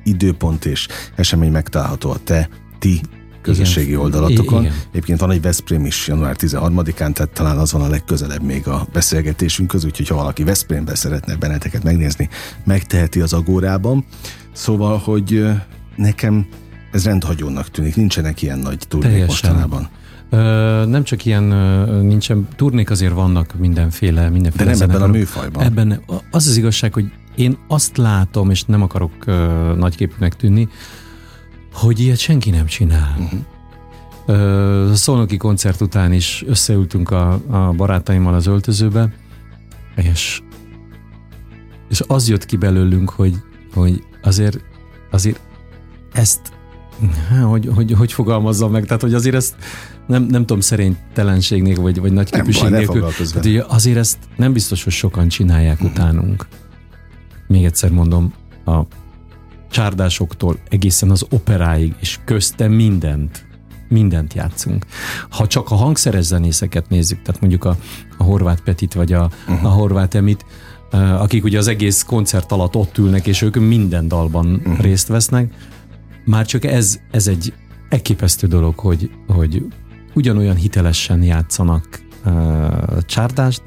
időpont 0.05 0.64
és 0.64 0.88
esemény 1.16 1.53
megtalálható 1.53 2.11
a 2.11 2.18
te, 2.25 2.49
ti 2.79 3.01
közösségi 3.42 3.88
igen. 3.88 4.01
oldalatokon. 4.01 4.62
Igen. 4.62 4.75
Egyébként 4.90 5.20
van 5.20 5.31
egy 5.31 5.42
Veszprém 5.42 5.87
is 5.87 6.09
január 6.09 6.37
13-án, 6.38 7.12
tehát 7.12 7.31
talán 7.33 7.59
az 7.59 7.73
van 7.73 7.83
a 7.83 7.88
legközelebb 7.88 8.42
még 8.42 8.68
a 8.68 8.87
beszélgetésünk 8.92 9.68
közül, 9.68 9.88
úgyhogy 9.88 10.09
ha 10.09 10.14
valaki 10.14 10.44
Veszprémbe 10.44 10.94
szeretne 10.94 11.37
benneteket 11.37 11.83
megnézni, 11.83 12.29
megteheti 12.64 13.20
az 13.20 13.33
agórában. 13.33 14.05
Szóval, 14.53 14.99
hogy 14.99 15.47
nekem 15.97 16.47
ez 16.94 17.04
rendhagyónak 17.04 17.70
tűnik, 17.70 17.96
nincsenek 17.96 18.42
ilyen 18.42 18.59
nagy 18.59 18.78
turnék 18.88 19.26
mostanában. 19.26 19.88
Ö, 20.30 20.85
nem 20.88 21.04
csak 21.04 21.24
ilyen, 21.24 21.42
nincsen, 22.02 22.48
turnék 22.57 22.90
azért 22.90 23.12
vannak 23.12 23.54
mindenféle, 23.59 24.28
mindenféle 24.28 24.70
De 24.70 24.78
nem 24.78 24.90
ebben 24.90 25.02
a 25.02 25.07
műfajban. 25.07 25.62
Ebben 25.62 26.00
az 26.30 26.46
az 26.46 26.57
igazság, 26.57 26.92
hogy 26.92 27.12
én 27.35 27.59
azt 27.68 27.96
látom, 27.96 28.50
és 28.50 28.62
nem 28.62 28.83
akarok 28.83 29.12
uh, 29.26 29.35
nagyképűnek 29.76 30.37
tűnni, 30.37 30.68
hogy 31.72 32.00
ilyet 32.00 32.18
senki 32.18 32.50
nem 32.50 32.66
csinál. 32.66 33.16
Uh-huh. 33.18 33.40
Uh, 34.26 34.90
a 34.90 34.94
Szolnoki 34.94 35.37
koncert 35.37 35.80
után 35.80 36.12
is 36.12 36.44
összeültünk 36.46 37.11
a, 37.11 37.33
a 37.50 37.72
barátaimmal 37.72 38.35
az 38.35 38.46
öltözőbe, 38.46 39.12
és, 39.96 40.40
és 41.88 42.02
az 42.07 42.28
jött 42.28 42.46
ki 42.46 42.57
belőlünk, 42.57 43.11
hogy, 43.11 43.35
hogy 43.72 44.02
azért, 44.22 44.59
azért 45.11 45.40
ezt 46.12 46.54
hogy, 47.50 47.70
hogy, 47.74 47.92
hogy 47.92 48.12
fogalmazzam 48.12 48.70
meg, 48.70 48.85
tehát 48.85 49.02
hogy 49.02 49.14
azért 49.14 49.35
ezt 49.35 49.54
nem, 50.07 50.22
nem 50.22 50.40
tudom, 50.40 50.61
szerénytelenségnél 50.61 51.80
vagy, 51.80 52.00
vagy 52.00 52.12
nagy 52.12 52.30
képűség 52.30 52.70
nélkül. 52.70 53.04
Tehát, 53.33 53.66
azért 53.68 53.98
ezt 53.98 54.18
nem 54.37 54.52
biztos, 54.52 54.85
hogy 54.85 54.92
sokan 54.92 55.28
csinálják 55.28 55.74
uh-huh. 55.74 55.90
utánunk. 55.90 56.46
Még 57.46 57.64
egyszer 57.64 57.90
mondom, 57.90 58.33
a 58.64 58.80
csárdásoktól 59.70 60.59
egészen 60.68 61.11
az 61.11 61.26
operáig, 61.30 61.94
és 62.00 62.18
köztem 62.24 62.72
mindent, 62.72 63.46
mindent 63.88 64.35
játszunk. 64.35 64.87
Ha 65.30 65.46
csak 65.46 65.70
a 65.70 65.74
hangszeres 65.74 66.24
zenészeket 66.24 66.88
nézzük, 66.88 67.22
tehát 67.22 67.40
mondjuk 67.40 67.64
a, 67.64 67.76
a 68.18 68.22
Horváth 68.22 68.62
Petit 68.62 68.94
vagy 68.94 69.12
a, 69.12 69.30
uh-huh. 69.48 69.64
a 69.64 69.68
Horváth 69.68 70.16
Emit, 70.16 70.44
akik 71.18 71.44
ugye 71.44 71.59
az 71.59 71.68
egész 71.68 72.02
koncert 72.02 72.52
alatt 72.52 72.76
ott 72.76 72.98
ülnek, 72.98 73.26
és 73.26 73.42
ők 73.42 73.54
minden 73.54 74.09
dalban 74.09 74.54
uh-huh. 74.54 74.78
részt 74.78 75.09
vesznek, 75.09 75.52
már 76.25 76.47
csak 76.47 76.65
ez, 76.65 77.01
ez 77.11 77.27
egy 77.27 77.53
elképesztő 77.89 78.47
dolog, 78.47 78.79
hogy, 78.79 79.11
hogy 79.27 79.67
ugyanolyan 80.15 80.57
hitelesen 80.57 81.23
játszanak 81.23 82.03
uh, 82.25 82.99
csárdást, 83.07 83.63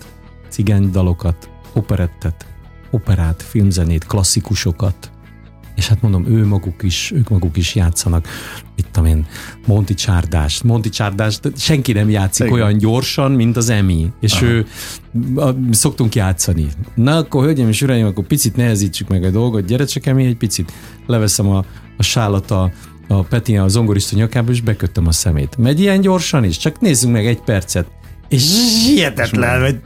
cigány 0.50 0.92
dalokat, 0.92 1.50
operettet, 1.74 2.46
operát, 2.92 3.42
filmzenét, 3.42 4.06
klasszikusokat, 4.06 5.12
és 5.78 5.88
hát 5.88 6.02
mondom, 6.02 6.26
ő 6.28 6.46
maguk 6.46 6.84
is, 6.84 7.12
ők 7.16 7.30
maguk 7.30 7.58
is 7.58 7.76
játszanak, 7.76 8.28
itt 8.76 8.88
tudom 8.92 9.10
én, 9.10 9.26
Monti 9.66 9.94
Csárdást. 9.94 10.64
Monti 10.64 10.90
Csárdást 10.90 11.52
senki 11.56 11.92
nem 11.92 12.10
játszik 12.10 12.46
Igen. 12.46 12.60
olyan 12.60 12.78
gyorsan, 12.78 13.32
mint 13.32 13.58
az 13.58 13.70
Emi, 13.70 14.12
és 14.20 14.34
Aha. 14.34 14.46
ő 14.46 14.66
a, 15.36 15.50
szoktunk 15.72 16.16
játszani. 16.16 16.68
Na 16.96 17.18
akkor, 17.18 17.44
hölgyeim 17.44 17.70
és 17.70 17.82
uraim, 17.82 18.06
akkor 18.06 18.26
picit 18.26 18.56
nehezítsük 18.56 19.08
meg 19.08 19.24
a 19.24 19.30
dolgot, 19.30 19.66
gyere 19.66 19.86
csak 19.86 20.06
Emi 20.06 20.26
egy 20.26 20.38
picit, 20.38 20.72
leveszem 21.06 21.50
a, 21.50 21.66
a 21.98 22.04
sálat 22.04 22.52
a, 22.52 22.72
a 23.08 23.24
Peti 23.24 23.58
a 23.58 23.68
zongorista 23.68 24.16
nyakába, 24.16 24.52
és 24.52 24.62
beköttem 24.62 25.08
a 25.08 25.12
szemét. 25.12 25.58
Megy 25.58 25.80
ilyen 25.80 26.02
gyorsan 26.02 26.44
is? 26.44 26.58
Csak 26.58 26.80
nézzünk 26.80 27.14
meg 27.14 27.26
egy 27.26 27.42
percet. 27.42 27.88
És 28.28 28.44
hihetetlen, 28.86 29.62
hogy 29.62 29.80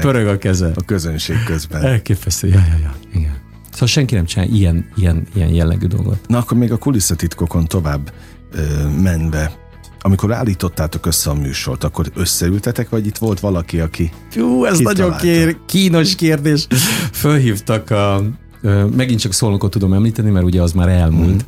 pörög 0.00 0.26
a 0.26 0.38
keze. 0.38 0.72
A 0.74 0.82
közönség 0.82 1.36
közben. 1.44 1.82
Elképesztő, 1.82 2.48
ja, 2.48 2.54
ja, 2.54 2.78
ja, 2.82 2.94
igen. 3.12 3.44
Szóval 3.76 3.88
senki 3.88 4.14
nem 4.14 4.24
csinál 4.24 4.48
ilyen, 4.48 4.88
ilyen, 4.94 5.26
ilyen 5.34 5.48
jellegű 5.48 5.86
dolgot. 5.86 6.18
Na 6.26 6.38
akkor 6.38 6.56
még 6.56 6.72
a 6.72 6.76
kulisszatitkokon 6.76 7.66
tovább 7.66 8.12
ö, 8.52 8.88
menve, 9.02 9.52
amikor 10.00 10.32
állítottátok 10.32 11.06
össze 11.06 11.30
a 11.30 11.34
műsort, 11.34 11.84
akkor 11.84 12.06
összeültetek, 12.14 12.88
vagy 12.88 13.06
itt 13.06 13.18
volt 13.18 13.40
valaki, 13.40 13.80
aki 13.80 14.10
Jú, 14.34 14.64
ez 14.64 14.78
nagyon 14.78 15.16
kér, 15.16 15.56
kínos 15.66 16.14
kérdés. 16.14 16.66
Fölhívtak 17.12 17.90
a, 17.90 18.22
ö, 18.60 18.84
megint 18.84 19.20
csak 19.20 19.32
szólnokot 19.32 19.70
tudom 19.70 19.92
említeni, 19.92 20.30
mert 20.30 20.44
ugye 20.44 20.62
az 20.62 20.72
már 20.72 20.88
elmúlt. 20.88 21.44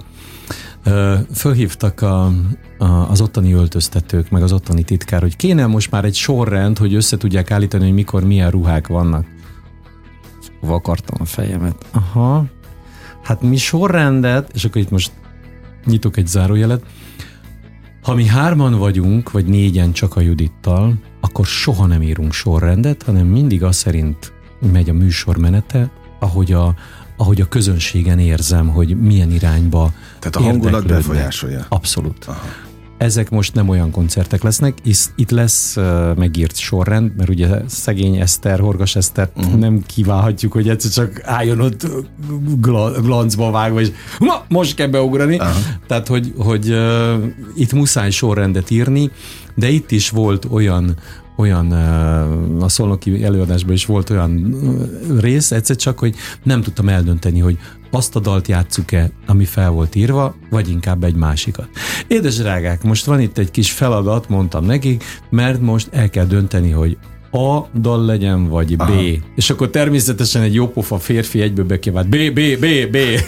Mm. 0.91 1.13
fölhívtak 1.35 2.03
a, 2.03 2.25
a, 2.79 2.85
az 2.85 3.21
ottani 3.21 3.53
öltöztetők, 3.53 4.31
meg 4.31 4.43
az 4.43 4.53
ottani 4.53 4.83
titkár, 4.83 5.21
hogy 5.21 5.37
kéne 5.37 5.67
most 5.67 5.91
már 5.91 6.05
egy 6.05 6.15
sorrend, 6.15 6.79
hogy 6.79 6.95
össze 6.95 7.17
tudják 7.17 7.51
állítani, 7.51 7.85
hogy 7.85 7.95
mikor 7.95 8.25
milyen 8.25 8.51
ruhák 8.51 8.87
vannak 8.87 9.27
vakartam 10.61 11.17
a 11.21 11.25
fejemet. 11.25 11.87
Aha. 11.91 12.45
Hát 13.23 13.43
mi 13.43 13.57
sorrendet, 13.57 14.51
és 14.55 14.65
akkor 14.65 14.81
itt 14.81 14.91
most 14.91 15.13
nyitok 15.85 16.17
egy 16.17 16.27
zárójelet, 16.27 16.83
ha 18.03 18.15
mi 18.15 18.27
hárman 18.27 18.79
vagyunk, 18.79 19.31
vagy 19.31 19.45
négyen 19.45 19.93
csak 19.93 20.17
a 20.17 20.21
Judittal, 20.21 20.95
akkor 21.21 21.47
soha 21.47 21.87
nem 21.87 22.03
írunk 22.03 22.33
sorrendet, 22.33 23.03
hanem 23.03 23.27
mindig 23.27 23.63
az 23.63 23.77
szerint 23.77 24.33
megy 24.73 24.89
a 24.89 24.93
műsor 24.93 25.37
menete, 25.37 25.91
ahogy 26.19 26.53
a, 26.53 26.75
ahogy 27.17 27.41
a 27.41 27.49
közönségen 27.49 28.19
érzem, 28.19 28.69
hogy 28.69 29.01
milyen 29.01 29.31
irányba 29.31 29.93
Tehát 30.19 30.37
a 30.37 30.41
hangulat 30.41 30.87
befolyásolja. 30.87 31.67
Abszolút. 31.69 32.25
Aha 32.25 32.67
ezek 32.99 33.31
most 33.31 33.55
nem 33.55 33.69
olyan 33.69 33.91
koncertek 33.91 34.43
lesznek, 34.43 34.79
itt 35.17 35.31
lesz 35.31 35.77
uh, 35.77 36.17
megírt 36.17 36.57
sorrend, 36.57 37.17
mert 37.17 37.29
ugye 37.29 37.49
szegény 37.67 38.17
Eszter, 38.17 38.61
Horgas 38.61 38.97
Eszter 38.97 39.31
uh-huh. 39.37 39.55
nem 39.55 39.83
kívánhatjuk, 39.87 40.53
hogy 40.53 40.69
egyszer 40.69 40.91
csak 40.91 41.21
álljon 41.25 41.61
ott 41.61 41.87
gl- 42.61 43.01
glancba 43.03 43.51
vágva, 43.51 43.81
és 43.81 43.91
ma, 44.19 44.45
most 44.49 44.75
kell 44.75 44.87
beugrani. 44.87 45.37
Uh-huh. 45.37 45.57
Tehát, 45.87 46.09
hogy, 46.09 46.33
hogy 46.37 46.71
uh, 46.71 47.15
itt 47.55 47.73
muszáj 47.73 48.11
sorrendet 48.11 48.71
írni, 48.71 49.11
de 49.55 49.69
itt 49.69 49.91
is 49.91 50.11
volt 50.11 50.47
olyan 50.51 50.97
olyan, 51.39 51.73
a 52.61 52.69
szolnoki 52.69 53.25
előadásban 53.25 53.73
is 53.73 53.87
volt 53.87 54.11
olyan 54.11 54.57
rész, 55.21 55.51
egyszer 55.51 55.77
csak, 55.77 55.99
hogy 55.99 56.15
nem 56.43 56.63
tudtam 56.63 56.89
eldönteni, 56.89 57.39
hogy 57.39 57.59
azt 57.91 58.17
a 58.17 58.21
dalt 58.21 58.49
játsszuk-e, 58.49 59.11
ami 59.27 59.45
fel 59.45 59.71
volt 59.71 59.95
írva, 59.95 60.35
vagy 60.51 60.69
inkább 60.69 61.05
egy 61.05 61.15
másikat. 61.15 61.69
Édes 62.07 62.37
drágák, 62.37 62.83
most 62.83 63.05
van 63.05 63.21
itt 63.21 63.39
egy 63.39 63.51
kis 63.51 63.73
feladat, 63.73 64.29
mondtam 64.29 64.65
nekik, 64.65 65.05
mert 65.31 65.61
most 65.61 65.89
el 65.93 66.11
kell 66.11 66.25
dönteni, 66.25 66.71
hogy 66.71 66.99
a 67.31 67.61
dal 67.81 68.05
legyen, 68.05 68.49
vagy 68.49 68.77
B. 68.77 68.81
Aha. 68.81 69.03
És 69.37 69.51
akkor 69.51 69.71
természetesen 69.71 70.43
egy 70.43 70.55
jópofa 70.55 70.99
férfi 70.99 71.41
egyből 71.41 71.65
bekivált 71.65 72.09
B, 72.09 72.17
B, 72.17 72.41
B, 72.59 72.67
B. 72.91 72.97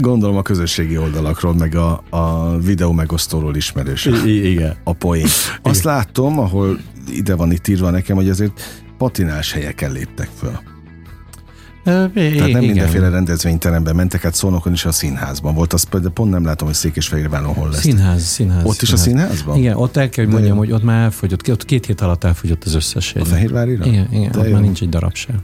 Gondolom 0.00 0.36
a 0.36 0.42
közösségi 0.42 0.98
oldalakról, 0.98 1.54
meg 1.54 1.74
a, 1.74 2.02
a 2.10 2.56
videó 2.58 2.92
megosztóról 2.92 3.56
ismerős. 3.56 4.04
I- 4.04 4.50
igen. 4.50 4.76
A 4.84 4.92
poén. 4.92 5.26
Azt 5.62 5.80
igen. 5.80 5.94
látom, 5.94 6.38
ahol 6.38 6.78
ide 7.10 7.34
van 7.34 7.52
itt 7.52 7.68
írva 7.68 7.90
nekem, 7.90 8.16
hogy 8.16 8.28
azért 8.28 8.84
patinás 8.98 9.52
helyeken 9.52 9.92
léptek 9.92 10.28
föl. 10.38 10.71
Tehát 11.84 12.14
nem 12.14 12.42
igen. 12.42 12.64
mindenféle 12.64 13.08
rendezvényteremben 13.08 13.94
mentek, 13.94 14.22
hát 14.22 14.34
Szolnokon 14.34 14.72
is 14.72 14.84
a 14.84 14.92
színházban 14.92 15.54
volt, 15.54 15.72
az 15.72 15.86
de 16.02 16.08
pont 16.08 16.30
nem 16.30 16.44
látom, 16.44 16.66
hogy 16.66 16.76
Székesfehérváron 16.76 17.54
hol 17.54 17.68
lesz. 17.68 17.80
Színház, 17.80 18.22
színház. 18.22 18.64
Ott 18.64 18.78
színház. 18.78 18.82
is 18.82 18.92
a 18.92 18.96
színházban? 18.96 19.56
Igen, 19.56 19.76
ott 19.76 19.96
el 19.96 20.08
kell, 20.08 20.24
hogy 20.24 20.34
mondjam, 20.34 20.56
hogy 20.56 20.72
ott 20.72 20.82
már 20.82 21.02
elfogyott, 21.02 21.50
ott 21.50 21.64
két 21.64 21.86
hét 21.86 22.00
alatt 22.00 22.24
elfogyott 22.24 22.64
az 22.64 22.74
összes. 22.74 23.14
A 23.14 23.24
Fehérvárira? 23.24 23.84
Igen, 23.84 24.08
igen 24.10 24.30
de 24.30 24.38
ott 24.38 24.46
jó. 24.46 24.52
már 24.52 24.60
nincs 24.60 24.82
egy 24.82 24.88
darab 24.88 25.14
sem. 25.14 25.42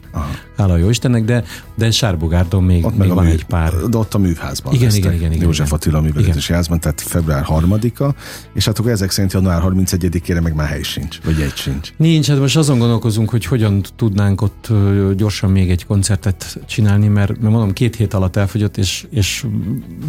Hála 0.56 0.76
jó 0.76 0.88
Istennek, 0.88 1.24
de, 1.24 1.44
de 1.74 1.90
Sárbogárdon 1.90 2.62
még, 2.64 2.84
ott 2.84 2.96
még 2.96 3.08
van 3.08 3.24
mű, 3.24 3.30
egy 3.30 3.44
pár. 3.44 3.72
De 3.72 3.98
ott 3.98 4.14
a 4.14 4.18
műházban. 4.18 4.74
Igen, 4.74 4.94
igen, 4.94 5.12
igen, 5.12 5.32
igen. 5.32 5.44
József 5.44 5.72
Attila 5.72 6.00
művelődési 6.00 6.52
házban, 6.52 6.80
tehát 6.80 7.00
február 7.00 7.46
3-a, 7.48 8.14
és 8.54 8.64
hát 8.64 8.78
akkor 8.78 8.90
ezek 8.90 9.10
szerint 9.10 9.32
január 9.32 9.62
31-ére 9.64 10.42
meg 10.42 10.54
már 10.54 10.68
hely 10.68 10.82
sincs, 10.82 11.18
vagy 11.24 11.40
egy 11.40 11.54
sincs. 11.54 11.92
Nincs, 11.96 12.28
hát 12.28 12.38
most 12.38 12.56
azon 12.56 12.78
gondolkozunk, 12.78 13.30
hogy 13.30 13.44
hogyan 13.44 13.82
tudnánk 13.96 14.42
ott 14.42 14.68
gyorsan 15.16 15.50
még 15.50 15.70
egy 15.70 15.86
koncertet 15.86 16.27
csinálni, 16.66 17.08
mert, 17.08 17.28
mert 17.28 17.52
mondom, 17.52 17.72
két 17.72 17.96
hét 17.96 18.14
alatt 18.14 18.36
elfogyott, 18.36 18.76
és, 18.76 19.06
és 19.10 19.46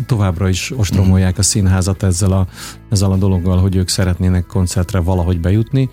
továbbra 0.06 0.50
is 0.50 0.72
ostromolják 0.76 1.38
a 1.38 1.42
színházat 1.42 2.04
ezzel 2.04 2.32
a, 2.32 2.48
ezzel 2.90 3.12
a 3.12 3.16
dologgal, 3.16 3.58
hogy 3.58 3.76
ők 3.76 3.88
szeretnének 3.88 4.46
koncertre 4.46 5.00
valahogy 5.00 5.40
bejutni. 5.40 5.90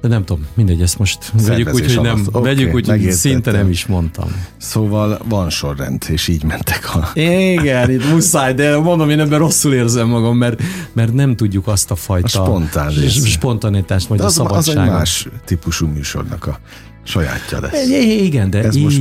De 0.00 0.08
nem 0.08 0.24
tudom, 0.24 0.46
mindegy, 0.54 0.82
ezt 0.82 0.98
most 0.98 1.32
vegyük 1.46 1.74
úgy, 1.74 1.94
hogy 1.94 2.04
nem, 2.04 2.26
okay, 2.28 2.42
vegyük 2.42 2.74
úgy, 2.74 2.88
hogy 2.88 3.10
szinte 3.10 3.50
nem 3.50 3.70
is 3.70 3.86
mondtam. 3.86 4.44
Szóval 4.56 5.20
van 5.28 5.50
sorrend, 5.50 6.02
és 6.08 6.28
így 6.28 6.44
mentek 6.44 6.94
a... 6.94 7.10
Igen, 7.14 7.90
itt 7.90 8.10
muszáj, 8.10 8.54
de 8.54 8.78
mondom, 8.78 9.10
én 9.10 9.20
ebben 9.20 9.38
rosszul 9.38 9.74
érzem 9.74 10.08
magam, 10.08 10.36
mert, 10.36 10.62
mert 10.92 11.12
nem 11.12 11.36
tudjuk 11.36 11.66
azt 11.66 11.90
a 11.90 11.94
fajta... 11.94 12.42
A 12.42 12.44
spontán 12.44 12.90
spontanitást, 13.08 14.06
vagy 14.06 14.18
de 14.18 14.24
az, 14.24 14.38
a 14.38 14.42
szabadságot. 14.42 14.82
Az 14.82 14.88
egy 14.88 14.90
más 14.90 15.28
típusú 15.44 15.86
műsornak 15.86 16.46
a 16.46 16.58
sajátja 17.02 17.60
lesz. 17.60 17.88
Igen, 18.20 18.50
de 18.50 18.62
Ez 18.62 18.74
így, 18.76 18.82
most 18.82 19.00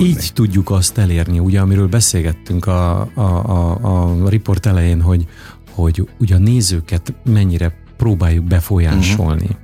így 0.00 0.30
tudjuk 0.34 0.70
azt 0.70 0.98
elérni, 0.98 1.38
ugye, 1.38 1.60
amiről 1.60 1.88
beszélgettünk 1.88 2.66
a, 2.66 3.00
a, 3.14 3.20
a, 3.20 4.24
a 4.24 4.28
riport 4.28 4.66
elején, 4.66 5.00
hogy, 5.00 5.26
hogy 5.70 6.08
ugye 6.18 6.34
a 6.34 6.38
nézőket 6.38 7.14
mennyire 7.24 7.82
próbáljuk 7.96 8.44
befolyásolni. 8.44 9.42
Uh-huh. 9.42 9.58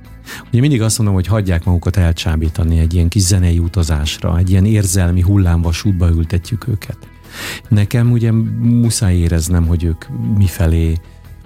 Ugye 0.49 0.59
mindig 0.59 0.81
azt 0.81 0.97
mondom, 0.97 1.15
hogy 1.15 1.27
hagyják 1.27 1.63
magukat 1.63 1.97
elcsábítani 1.97 2.79
egy 2.79 2.93
ilyen 2.93 3.07
kis 3.07 3.21
zenei 3.21 3.59
utazásra, 3.59 4.37
egy 4.37 4.49
ilyen 4.49 4.65
érzelmi 4.65 5.21
hullámvasútba 5.21 6.09
ültetjük 6.09 6.67
őket. 6.67 6.97
Nekem 7.69 8.11
ugye 8.11 8.31
muszáj 8.61 9.15
éreznem, 9.15 9.67
hogy 9.67 9.83
ők 9.83 10.05
mifelé 10.37 10.97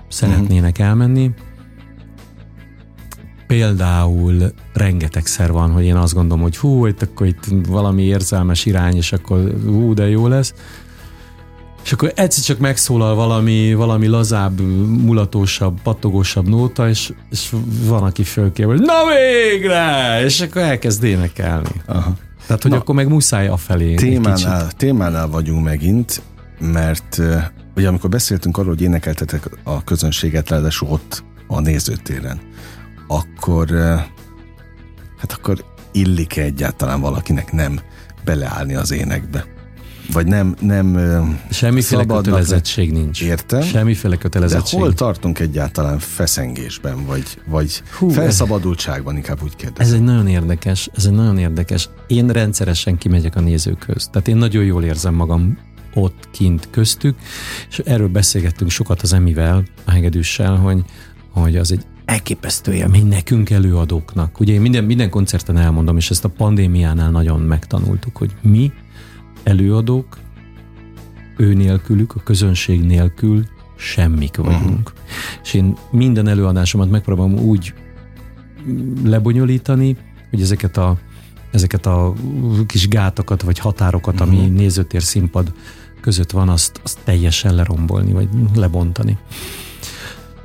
szeretnének 0.08 0.80
elmenni, 0.80 1.32
Például 3.48 4.52
rengetegszer 4.74 5.52
van, 5.52 5.72
hogy 5.72 5.84
én 5.84 5.96
azt 5.96 6.14
gondolom, 6.14 6.44
hogy 6.44 6.58
hú, 6.58 6.86
itt 6.86 7.02
akkor 7.02 7.28
itt 7.28 7.44
valami 7.68 8.04
érzelmes 8.04 8.66
irány, 8.66 8.96
és 8.96 9.12
akkor 9.14 9.56
hú, 9.66 9.94
de 9.94 10.10
jó 10.10 10.28
lesz. 10.28 10.54
És 11.84 11.92
akkor 11.92 12.12
egyszer 12.16 12.44
csak 12.44 12.60
megszólal 12.60 13.16
valami, 13.16 13.74
valami 13.74 14.08
lazább, 14.08 14.60
mulatósabb, 15.02 15.82
pattogósabb 15.82 16.48
nóta, 16.48 16.90
és, 16.90 17.14
és 17.32 17.54
van, 17.86 18.04
aki 18.04 18.24
fölkér, 18.24 18.66
hogy 18.66 18.80
na 18.80 18.94
végre! 19.06 20.22
És 20.24 20.42
akkor 20.42 20.62
elkezd 20.62 21.04
énekelni. 21.04 21.82
Aha. 21.86 22.14
Tehát, 22.48 22.62
hogy 22.62 22.72
na, 22.72 22.78
akkor 22.78 22.96
meg 22.96 23.08
muszáj 23.08 23.48
afelé. 23.48 23.96
Témánál, 23.96 24.72
témánál 24.72 25.28
vagyunk 25.28 25.64
megint, 25.64 26.22
mert 26.60 27.22
ugye 27.76 27.88
amikor 27.88 28.10
beszéltünk 28.10 28.58
arról, 28.58 28.70
hogy 28.70 28.82
énekeltetek 28.82 29.50
a 29.64 29.84
közönséget, 29.84 30.50
ráadásul 30.50 30.90
ott 30.90 31.24
a 31.48 31.60
nézőtéren, 31.60 32.40
akkor 33.08 33.70
hát 35.18 35.32
akkor 35.32 35.66
illik-e 35.92 36.42
egyáltalán 36.42 37.02
valakinek 37.02 37.52
nem 37.52 37.80
beleállni 38.24 38.76
az 38.76 38.92
énekbe? 38.92 39.46
Vagy 40.14 40.26
nem, 40.26 40.56
nem 40.62 40.98
Semmiféle 41.50 42.06
kötelezettség 42.06 42.92
nincs. 42.92 43.22
Értem. 43.22 43.62
Semmiféle 43.62 44.16
kötelezettség. 44.16 44.80
De 44.80 44.86
hol 44.86 44.94
tartunk 44.94 45.40
egyáltalán 45.40 46.00
feszengésben, 46.00 47.06
vagy, 47.06 47.24
vagy 47.46 47.84
Hú, 47.98 48.10
felszabadultságban, 48.10 49.16
inkább 49.16 49.44
úgy 49.44 49.56
kérdezem. 49.56 49.94
Ez 49.94 50.00
egy 50.00 50.06
nagyon 50.06 50.28
érdekes, 50.28 50.90
ez 50.96 51.06
egy 51.06 51.12
nagyon 51.12 51.38
érdekes. 51.38 51.90
Én 52.08 52.28
rendszeresen 52.28 52.98
kimegyek 52.98 53.36
a 53.36 53.40
nézőköz. 53.40 54.08
Tehát 54.12 54.28
én 54.28 54.38
nagyon 54.38 54.64
jól 54.64 54.84
érzem 54.84 55.14
magam 55.14 55.58
ott 55.94 56.30
kint 56.32 56.68
köztük, 56.72 57.18
és 57.70 57.80
erről 57.80 58.08
beszélgettünk 58.08 58.72
sokat 58.72 59.02
az 59.02 59.14
Emivel, 59.14 59.64
a 59.86 59.92
hegedűssel, 59.92 60.56
hogy, 60.56 60.84
hogy 61.32 61.56
az 61.56 61.72
egy 61.72 61.86
elképesztő 62.06 62.74
élmény 62.74 63.08
nekünk 63.08 63.50
előadóknak. 63.50 64.40
Ugye 64.40 64.54
én 64.54 64.62
minden, 64.62 64.84
minden 64.84 65.10
koncerten 65.10 65.58
elmondom, 65.58 65.98
és 65.98 66.10
ezt 66.10 66.26
a 66.26 66.30
pandémiánál 66.30 67.12
nagyon 67.12 67.40
megtanultuk, 67.40 68.18
hogy 68.18 68.36
mi 68.42 68.72
előadók, 69.44 70.18
ő 71.38 71.54
nélkülük, 71.54 72.16
a 72.16 72.20
közönség 72.24 72.84
nélkül 72.84 73.44
semmik 73.76 74.38
vagyunk. 74.38 74.90
Uh-huh. 74.90 74.94
És 75.44 75.54
én 75.54 75.76
minden 75.92 76.28
előadásomat 76.28 76.90
megpróbálom 76.90 77.34
úgy 77.34 77.74
lebonyolítani, 79.04 79.98
hogy 80.30 80.42
ezeket 80.42 80.78
a 80.78 80.98
ezeket 81.52 81.86
a 81.86 82.14
kis 82.66 82.88
gátakat, 82.88 83.42
vagy 83.42 83.60
határokat, 83.60 84.22
ami 84.22 84.36
uh-huh. 84.36 84.54
nézőtér 84.54 85.04
színpad 85.04 85.54
között 86.02 86.32
van, 86.32 86.50
azt, 86.50 86.80
azt 86.84 87.00
teljesen 87.04 87.56
lerombolni, 87.56 88.12
vagy 88.12 88.28
lebontani. 88.56 89.18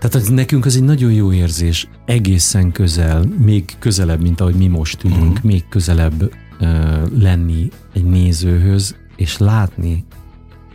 Tehát 0.01 0.15
az, 0.15 0.29
nekünk 0.29 0.65
az 0.65 0.77
egy 0.77 0.83
nagyon 0.83 1.13
jó 1.13 1.33
érzés, 1.33 1.89
egészen 2.05 2.73
közel, 2.73 3.25
még 3.39 3.65
közelebb, 3.79 4.23
mint 4.23 4.41
ahogy 4.41 4.55
mi 4.55 4.67
most 4.67 5.05
ülünk, 5.05 5.23
uh-huh. 5.23 5.43
még 5.43 5.69
közelebb 5.69 6.23
uh, 6.23 7.19
lenni 7.19 7.69
egy 7.93 8.05
nézőhöz, 8.05 8.97
és 9.17 9.39
látni, 9.39 10.05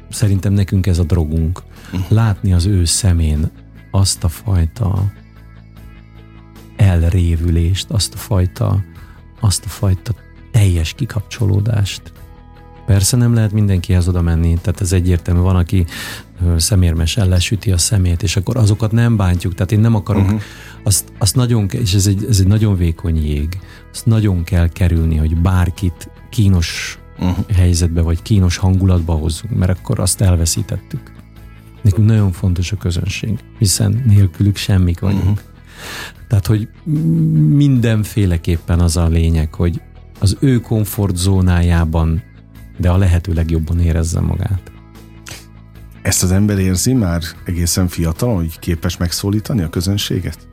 szerintem 0.10 0.54
nekünk 0.54 0.88
ez 0.88 1.00
a 1.00 1.04
drogunk, 1.04 1.64
uh-huh. 1.94 2.10
látni 2.10 2.54
az 2.54 2.66
ő 2.66 2.86
szemén 2.86 3.52
azt 3.92 4.24
a 4.24 4.28
fajta 4.28 5.12
elrévülést, 6.76 7.90
azt 7.90 8.14
a 8.14 8.18
fajta, 8.18 8.84
azt 9.40 9.66
a 9.66 9.70
fajta 9.70 10.14
teljes 10.52 10.94
kikapcsolódást. 10.94 12.02
Persze 12.86 13.18
nem 13.18 13.34
lehet 13.34 13.52
mindenkihez 13.52 14.08
oda 14.08 14.22
menni, 14.22 14.58
tehát 14.62 14.82
ez 14.82 14.94
egyértelmű. 14.94 15.40
Van, 15.42 15.56
aki 15.56 15.86
szemérmesen 16.58 17.28
lesüti 17.28 17.72
a 17.72 17.78
szemét, 17.78 18.24
és 18.24 18.36
akkor 18.36 18.58
azokat 18.58 18.92
nem 18.92 19.16
bántjuk. 19.16 19.54
Tehát 19.54 19.72
én 19.72 19.80
nem 19.80 19.96
akarok, 19.96 20.24
uh-huh. 20.24 20.42
azt, 20.84 21.12
azt 21.18 21.36
nagyon, 21.36 21.70
és 21.70 21.94
ez 21.94 22.08
egy, 22.08 22.26
ez 22.30 22.40
egy 22.40 22.48
nagyon 22.48 22.78
vékony 22.78 23.26
jég, 23.26 23.60
azt 23.92 24.06
nagyon 24.06 24.44
kell 24.44 24.70
kerülni, 24.70 25.16
hogy 25.16 25.38
bárkit 25.38 26.10
kínos 26.30 27.00
uh-huh. 27.20 27.46
helyzetbe, 27.56 28.02
vagy 28.02 28.22
kínos 28.22 28.58
hangulatba 28.58 29.14
hozzunk, 29.14 29.58
mert 29.58 29.80
akkor 29.80 30.00
azt 30.00 30.22
elveszítettük. 30.22 31.12
Nekünk 31.82 32.08
nagyon 32.08 32.32
fontos 32.32 32.72
a 32.72 32.78
közönség, 32.78 33.40
hiszen 33.60 34.04
nélkülük 34.08 34.56
semmik 34.56 35.00
vagyunk. 35.00 35.24
Uh-huh. 35.24 35.40
Tehát, 36.28 36.46
hogy 36.46 36.68
mindenféleképpen 37.50 38.80
az 38.80 38.98
a 38.98 39.08
lényeg, 39.08 39.54
hogy 39.54 39.82
az 40.20 40.38
ő 40.40 40.60
komfortzónájában, 40.60 42.22
de 42.78 42.90
a 42.90 42.98
lehető 42.98 43.34
legjobban 43.34 43.80
érezze 43.80 44.20
magát. 44.20 44.72
Ezt 46.02 46.24
az 46.24 46.32
ember 46.32 46.58
érzi 46.58 46.94
már 46.94 47.22
egészen 47.46 47.88
fiatal, 47.88 48.36
hogy 48.36 48.60
képes 48.60 48.98
megszólítani 48.98 49.62
a 49.62 49.70
közönséget? 49.70 50.48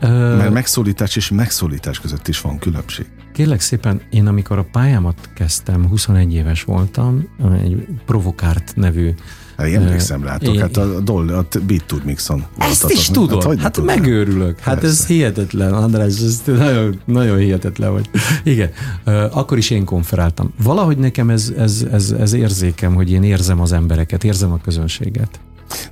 Ö... 0.00 0.36
Mert 0.36 0.52
megszólítás 0.52 1.16
és 1.16 1.30
megszólítás 1.30 2.00
között 2.00 2.28
is 2.28 2.40
van 2.40 2.58
különbség. 2.58 3.06
Kérlek 3.32 3.60
szépen, 3.60 4.00
én 4.10 4.26
amikor 4.26 4.58
a 4.58 4.68
pályámat 4.72 5.30
kezdtem, 5.34 5.88
21 5.88 6.34
éves 6.34 6.64
voltam, 6.64 7.28
egy 7.62 7.86
Provokárt 8.06 8.72
nevű 8.76 9.14
Hát 9.58 9.74
emlékszem 9.74 10.24
rátok, 10.24 10.58
hát 10.58 10.76
a, 10.76 11.00
Doll, 11.00 11.28
a 11.28 11.46
Beat 11.66 11.84
Tour 11.86 12.04
Mixon. 12.04 12.44
Ezt 12.58 12.90
is 12.90 13.08
tudod, 13.08 13.44
hát, 13.44 13.60
hát 13.60 13.82
megőrülök. 13.84 14.58
Hát 14.58 14.80
Persze. 14.80 14.88
ez 14.88 15.06
hihetetlen, 15.06 15.72
András, 15.72 16.06
ez 16.06 16.42
nagyon, 16.46 17.00
nagyon 17.04 17.38
hihetetlen 17.38 17.92
vagy. 17.92 18.10
Igen, 18.44 18.70
akkor 19.30 19.58
is 19.58 19.70
én 19.70 19.84
konferáltam. 19.84 20.52
Valahogy 20.62 20.98
nekem 20.98 21.30
ez, 21.30 21.52
ez, 21.56 21.86
ez, 21.92 22.10
ez 22.10 22.32
érzékem, 22.32 22.94
hogy 22.94 23.10
én 23.10 23.22
érzem 23.22 23.60
az 23.60 23.72
embereket, 23.72 24.24
érzem 24.24 24.52
a 24.52 24.58
közönséget. 24.58 25.40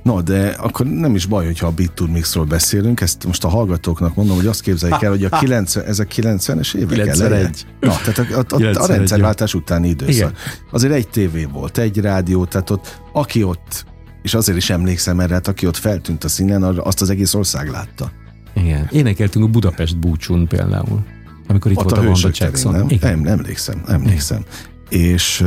No, 0.01 0.21
de 0.21 0.47
akkor 0.49 0.85
nem 0.85 1.15
is 1.15 1.25
baj, 1.25 1.45
hogyha 1.45 1.67
a 1.67 1.71
Beat 1.71 1.91
Tour 1.91 2.09
Mixról 2.09 2.45
beszélünk, 2.45 3.01
ezt 3.01 3.25
most 3.25 3.43
a 3.43 3.47
hallgatóknak 3.47 4.15
mondom, 4.15 4.35
hogy 4.35 4.47
azt 4.47 4.61
képzeljék 4.61 5.01
el, 5.01 5.09
hogy 5.09 5.23
a 5.23 5.29
90, 5.29 5.85
ezek 5.85 6.13
90-es 6.15 6.75
évek 6.75 7.01
91. 7.01 7.65
Na, 7.79 7.95
tehát 8.05 8.31
a, 8.31 8.55
a, 8.55 8.61
a, 8.61 8.83
a 8.83 8.85
rendszerváltás 8.85 9.53
utáni 9.53 9.87
időszak. 9.87 10.13
Igen. 10.13 10.33
Azért 10.71 10.93
egy 10.93 11.07
tévé 11.07 11.43
volt, 11.45 11.77
egy 11.77 11.97
rádió, 11.97 12.45
tehát 12.45 12.69
ott 12.69 13.01
aki 13.13 13.43
ott, 13.43 13.85
és 14.21 14.33
azért 14.33 14.57
is 14.57 14.69
emlékszem 14.69 15.19
erre, 15.19 15.33
hát 15.33 15.47
aki 15.47 15.67
ott 15.67 15.77
feltűnt 15.77 16.23
a 16.23 16.27
színen, 16.27 16.63
azt 16.63 17.01
az 17.01 17.09
egész 17.09 17.33
ország 17.33 17.69
látta. 17.69 18.11
Igen. 18.55 18.87
Énekeltünk 18.91 19.45
a 19.45 19.47
Budapest 19.47 19.97
búcsún 19.97 20.47
például, 20.47 21.03
amikor 21.47 21.71
itt 21.71 21.77
ott 21.77 21.83
volt 21.83 21.97
a, 21.97 22.01
a 22.01 22.03
Wanda 22.03 22.29
Jackson. 22.31 22.71
Nem? 22.71 22.89
Igen. 22.89 23.19
Nem, 23.19 23.39
emlékszem, 23.39 23.81
emlékszem. 23.87 24.45
Igen. 24.89 25.09
És 25.09 25.45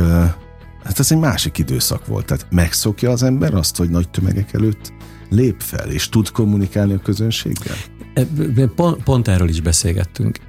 Hát 0.83 0.99
ez 0.99 1.11
egy 1.11 1.17
másik 1.17 1.57
időszak 1.57 2.05
volt. 2.05 2.25
Tehát 2.25 2.47
megszokja 2.49 3.11
az 3.11 3.23
ember 3.23 3.53
azt, 3.53 3.77
hogy 3.77 3.89
nagy 3.89 4.09
tömegek 4.09 4.53
előtt 4.53 4.93
lép 5.29 5.61
fel, 5.61 5.89
és 5.89 6.09
tud 6.09 6.29
kommunikálni 6.29 6.93
a 6.93 6.99
közönséggel? 6.99 7.75
Pont, 8.75 9.03
pont 9.03 9.27
erről 9.27 9.49
is 9.49 9.61
beszélgettünk. 9.61 10.39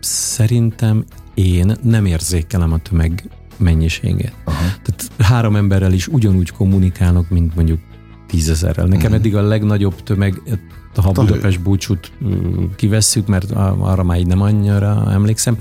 Szerintem 0.00 1.04
én 1.34 1.76
nem 1.82 2.04
érzékelem 2.04 2.72
a 2.72 2.78
tömeg 2.78 3.28
mennyiségét. 3.56 4.34
Aha. 4.44 4.64
Tehát 4.82 5.10
három 5.18 5.56
emberrel 5.56 5.92
is 5.92 6.08
ugyanúgy 6.08 6.50
kommunikálok, 6.50 7.30
mint 7.30 7.54
mondjuk 7.54 7.80
tízezerrel. 8.26 8.84
Nekem 8.84 9.00
uh-huh. 9.00 9.14
eddig 9.14 9.36
a 9.36 9.42
legnagyobb 9.42 10.02
tömeg, 10.02 10.42
ha 10.94 11.08
a 11.08 11.12
Budapest 11.12 11.60
búcsút 11.60 12.12
kivesszük, 12.76 13.26
mert 13.26 13.50
arra 13.78 14.02
már 14.02 14.18
így 14.18 14.26
nem 14.26 14.40
annyira 14.40 15.12
emlékszem, 15.12 15.58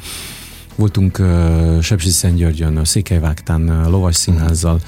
Voltunk 0.82 1.20
uh, 1.20 1.82
Sepsi-Szentgyörgyön, 1.82 2.86
Székelyvágtán, 2.86 3.70
uh, 3.70 3.90
Lovas 3.90 4.16
Színházzal, 4.16 4.82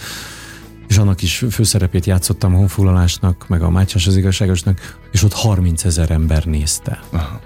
és 0.88 0.98
annak 0.98 1.22
is 1.22 1.46
főszerepét 1.52 2.06
játszottam 2.06 2.54
a 2.54 2.58
honfoglalásnak, 2.58 3.48
meg 3.48 3.62
a 3.62 3.70
Mátyás 3.70 4.08
az 4.08 4.18
igazságosnak, 4.18 4.98
és 5.12 5.24
ott 5.24 5.34
30 5.34 5.84
ezer 5.86 6.12
ember 6.12 6.46
nézte. 6.46 7.00
Aha. 7.12 7.40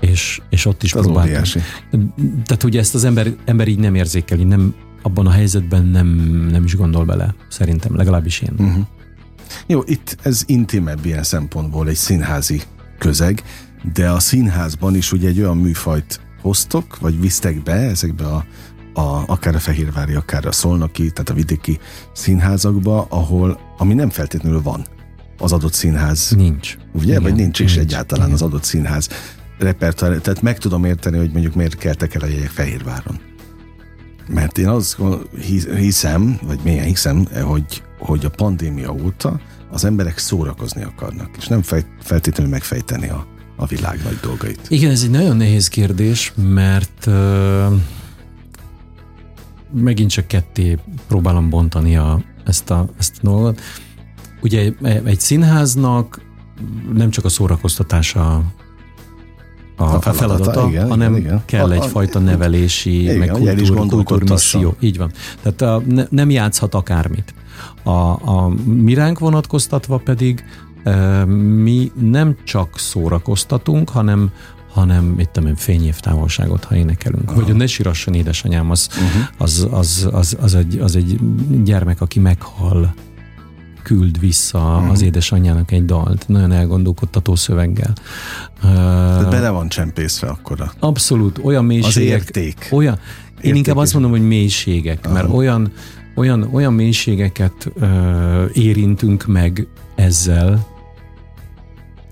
És, 0.00 0.40
és 0.50 0.66
ott 0.66 0.82
is 0.82 0.92
próbáltam. 0.92 1.62
Tehát 2.20 2.64
ugye 2.64 2.78
ezt 2.78 2.94
az 2.94 3.04
ember, 3.04 3.34
ember 3.44 3.68
így 3.68 3.78
nem 3.78 3.94
érzékeli, 3.94 4.44
nem, 4.44 4.74
abban 5.02 5.26
a 5.26 5.30
helyzetben 5.30 5.86
nem, 5.86 6.06
nem 6.50 6.64
is 6.64 6.76
gondol 6.76 7.04
bele, 7.04 7.34
szerintem, 7.48 7.96
legalábbis 7.96 8.40
én. 8.40 8.52
Uh-huh. 8.58 8.86
Jó, 9.66 9.82
itt 9.84 10.16
ez 10.22 10.42
intimebb 10.46 11.04
ilyen 11.04 11.22
szempontból 11.22 11.88
egy 11.88 11.96
színházi 11.96 12.62
közeg, 12.98 13.42
de 13.92 14.10
a 14.10 14.18
színházban 14.18 14.94
is 14.94 15.12
ugye 15.12 15.28
egy 15.28 15.40
olyan 15.40 15.56
műfajt 15.56 16.20
hoztok, 16.40 16.98
vagy 16.98 17.20
visztek 17.20 17.62
be 17.62 17.72
ezekbe 17.72 18.24
a, 18.24 18.44
a, 19.00 19.22
akár 19.26 19.54
a 19.54 19.58
Fehérvári, 19.58 20.14
akár 20.14 20.46
a 20.46 20.52
Szolnoki, 20.52 21.10
tehát 21.10 21.28
a 21.28 21.34
vidéki 21.34 21.78
színházakba, 22.12 23.06
ahol, 23.08 23.60
ami 23.78 23.94
nem 23.94 24.10
feltétlenül 24.10 24.62
van 24.62 24.86
az 25.38 25.52
adott 25.52 25.72
színház. 25.72 26.30
Nincs. 26.30 26.76
Ugye? 26.92 27.04
Igen, 27.06 27.22
vagy 27.22 27.34
nincs 27.34 27.60
is 27.60 27.74
nincs, 27.74 27.86
egyáltalán 27.86 28.24
igen. 28.24 28.36
az 28.36 28.42
adott 28.42 28.64
színház 28.64 29.08
repertoár. 29.58 30.18
Tehát 30.18 30.42
meg 30.42 30.58
tudom 30.58 30.84
érteni, 30.84 31.18
hogy 31.18 31.32
mondjuk 31.32 31.54
miért 31.54 31.76
keltek 31.76 32.14
el 32.14 32.20
a 32.20 32.26
jegyek 32.26 32.50
Fehérváron. 32.50 33.20
Mert 34.28 34.58
én 34.58 34.68
azt 34.68 34.98
hiszem, 35.76 36.38
vagy 36.42 36.60
milyen 36.64 36.84
hiszem, 36.84 37.26
hogy, 37.42 37.82
hogy 37.98 38.24
a 38.24 38.30
pandémia 38.30 38.92
óta 38.92 39.40
az 39.70 39.84
emberek 39.84 40.18
szórakozni 40.18 40.82
akarnak, 40.82 41.36
és 41.38 41.46
nem 41.46 41.62
feltétlenül 42.00 42.52
megfejteni 42.52 43.08
a, 43.08 43.26
a 43.60 43.66
világ 43.66 44.00
nagy 44.04 44.18
dolgait? 44.22 44.60
Igen, 44.68 44.90
ez 44.90 45.02
egy 45.02 45.10
nagyon 45.10 45.36
nehéz 45.36 45.68
kérdés, 45.68 46.32
mert 46.36 47.06
uh, 47.06 47.72
megint 49.72 50.10
csak 50.10 50.26
ketté 50.26 50.78
próbálom 51.08 51.50
bontani 51.50 51.96
a, 51.96 52.20
ezt, 52.44 52.70
a, 52.70 52.88
ezt 52.98 53.12
a 53.16 53.20
dolgot. 53.22 53.60
Ugye 54.42 54.72
egy 55.04 55.20
színháznak 55.20 56.20
nem 56.92 57.10
csak 57.10 57.24
a 57.24 57.28
szórakoztatása 57.28 58.34
a, 58.34 58.42
a 59.76 60.00
feladata, 60.00 60.12
feladata 60.12 60.68
igen, 60.68 60.88
hanem 60.88 61.16
igen. 61.16 61.42
kell 61.44 61.70
a, 61.70 61.72
egyfajta 61.72 62.18
a, 62.18 62.22
nevelési, 62.22 63.02
igen, 63.02 63.16
meg 63.16 63.28
kultúr, 63.28 63.86
kultúrmisszió. 63.86 64.76
Így 64.80 64.96
van. 64.98 65.12
Tehát 65.42 65.60
a, 65.60 65.82
ne, 65.86 66.04
nem 66.10 66.30
játszhat 66.30 66.74
akármit. 66.74 67.34
A, 67.82 67.90
a 67.90 68.52
miránk 68.64 69.18
vonatkoztatva 69.18 69.96
pedig 69.96 70.44
mi 71.62 71.92
nem 72.00 72.36
csak 72.44 72.78
szórakoztatunk, 72.78 73.88
hanem 73.88 74.30
hanem 74.72 75.04
mit 75.04 75.28
tudom 75.28 75.54
én, 75.68 75.92
távolságot, 76.00 76.64
ha 76.64 76.76
énekelünk. 76.76 77.30
Aha. 77.30 77.40
Vagy 77.40 77.50
a 77.50 77.54
Ne 77.54 77.66
sírasson 77.66 78.14
édesanyám, 78.14 78.70
az, 78.70 78.88
uh-huh. 78.90 79.28
az, 79.38 79.68
az, 79.70 80.08
az, 80.12 80.36
az, 80.40 80.54
egy, 80.54 80.78
az 80.78 80.96
egy 80.96 81.18
gyermek, 81.62 82.00
aki 82.00 82.18
meghal, 82.18 82.94
küld 83.82 84.20
vissza 84.20 84.58
uh-huh. 84.58 84.90
az 84.90 85.02
édesanyjának 85.02 85.70
egy 85.70 85.84
dalt, 85.84 86.28
nagyon 86.28 86.52
elgondolkodtató 86.52 87.34
szöveggel. 87.34 87.92
Tehát 88.60 89.24
uh, 89.24 89.30
bele 89.30 89.50
van 89.50 89.68
csempészve 89.68 90.28
akkora. 90.28 90.72
Abszolút, 90.78 91.40
olyan 91.42 91.64
mélységek. 91.64 92.20
Az 92.20 92.26
érték. 92.26 92.68
Olyan, 92.70 92.98
érték 93.34 93.44
én 93.44 93.54
inkább 93.54 93.76
azt 93.76 93.92
mondom, 93.92 94.10
hogy 94.10 94.26
mélységek, 94.26 94.98
uh-huh. 94.98 95.14
mert 95.14 95.28
olyan, 95.32 95.72
olyan, 96.20 96.48
olyan 96.52 96.72
mélységeket 96.72 97.72
uh, 97.74 98.50
érintünk 98.52 99.26
meg 99.26 99.66
ezzel, 99.94 100.66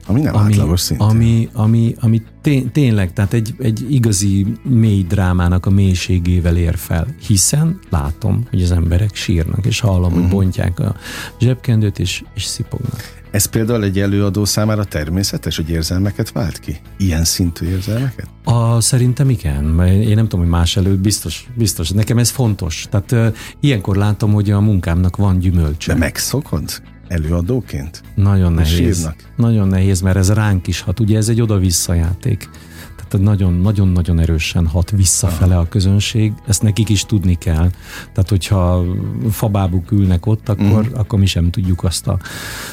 ami 0.06 0.20
nem 0.20 0.34
ami, 0.34 0.52
átlagos 0.52 0.80
szintén. 0.80 1.06
Ami, 1.06 1.48
ami, 1.52 1.94
ami 2.00 2.22
té- 2.42 2.72
tényleg, 2.72 3.12
tehát 3.12 3.32
egy, 3.32 3.54
egy 3.58 3.86
igazi 3.88 4.46
mély 4.62 5.02
drámának 5.02 5.66
a 5.66 5.70
mélységével 5.70 6.56
ér 6.56 6.76
fel, 6.76 7.06
hiszen 7.26 7.78
látom, 7.90 8.46
hogy 8.50 8.62
az 8.62 8.70
emberek 8.70 9.14
sírnak, 9.14 9.66
és 9.66 9.80
hallom, 9.80 10.02
uh-huh. 10.02 10.14
hogy 10.14 10.22
mhm. 10.22 10.32
bontják 10.32 10.78
a 10.78 10.96
zsebkendőt, 11.40 11.98
és, 11.98 12.22
és 12.34 12.44
szipognak. 12.44 13.16
Ez 13.30 13.44
például 13.44 13.84
egy 13.84 13.98
előadó 13.98 14.44
számára 14.44 14.84
természetes, 14.84 15.56
hogy 15.56 15.70
érzelmeket 15.70 16.32
vált 16.32 16.58
ki? 16.60 16.80
Ilyen 16.96 17.24
szintű 17.24 17.66
érzelmeket? 17.66 18.28
A, 18.52 18.80
szerintem 18.80 19.30
igen, 19.30 19.80
én 19.86 20.14
nem 20.14 20.28
tudom, 20.28 20.40
hogy 20.40 20.54
más 20.54 20.76
előtt 20.76 20.98
biztos, 20.98 21.48
biztos. 21.54 21.90
Nekem 21.90 22.18
ez 22.18 22.30
fontos. 22.30 22.86
Tehát 22.90 23.12
uh, 23.12 23.36
ilyenkor 23.60 23.96
látom, 23.96 24.32
hogy 24.32 24.50
a 24.50 24.60
munkámnak 24.60 25.16
van 25.16 25.38
gyümölcse. 25.38 25.92
De 25.92 25.98
megszokod? 25.98 26.82
előadóként? 27.08 28.02
Nagyon 28.14 28.52
nehéz. 28.52 28.96
Sírnak. 28.96 29.32
Nagyon 29.36 29.68
nehéz, 29.68 30.00
mert 30.00 30.16
ez 30.16 30.32
ránk 30.32 30.66
is 30.66 30.80
hat. 30.80 31.00
Ugye 31.00 31.16
ez 31.16 31.28
egy 31.28 31.40
oda-vissza 31.40 31.94
játék. 31.94 32.48
Tehát 32.96 33.26
nagyon-nagyon-nagyon 33.26 34.18
erősen 34.18 34.66
hat 34.66 34.90
visszafele 34.90 35.58
a 35.58 35.68
közönség, 35.68 36.32
ezt 36.46 36.62
nekik 36.62 36.88
is 36.88 37.04
tudni 37.04 37.34
kell. 37.34 37.70
Tehát, 38.12 38.28
hogyha 38.28 38.84
fabábuk 39.30 39.90
ülnek 39.90 40.26
ott, 40.26 40.48
akkor, 40.48 40.80
uh-huh. 40.80 40.98
akkor 40.98 41.18
mi 41.18 41.26
sem 41.26 41.50
tudjuk 41.50 41.84
azt 41.84 42.06
a 42.06 42.18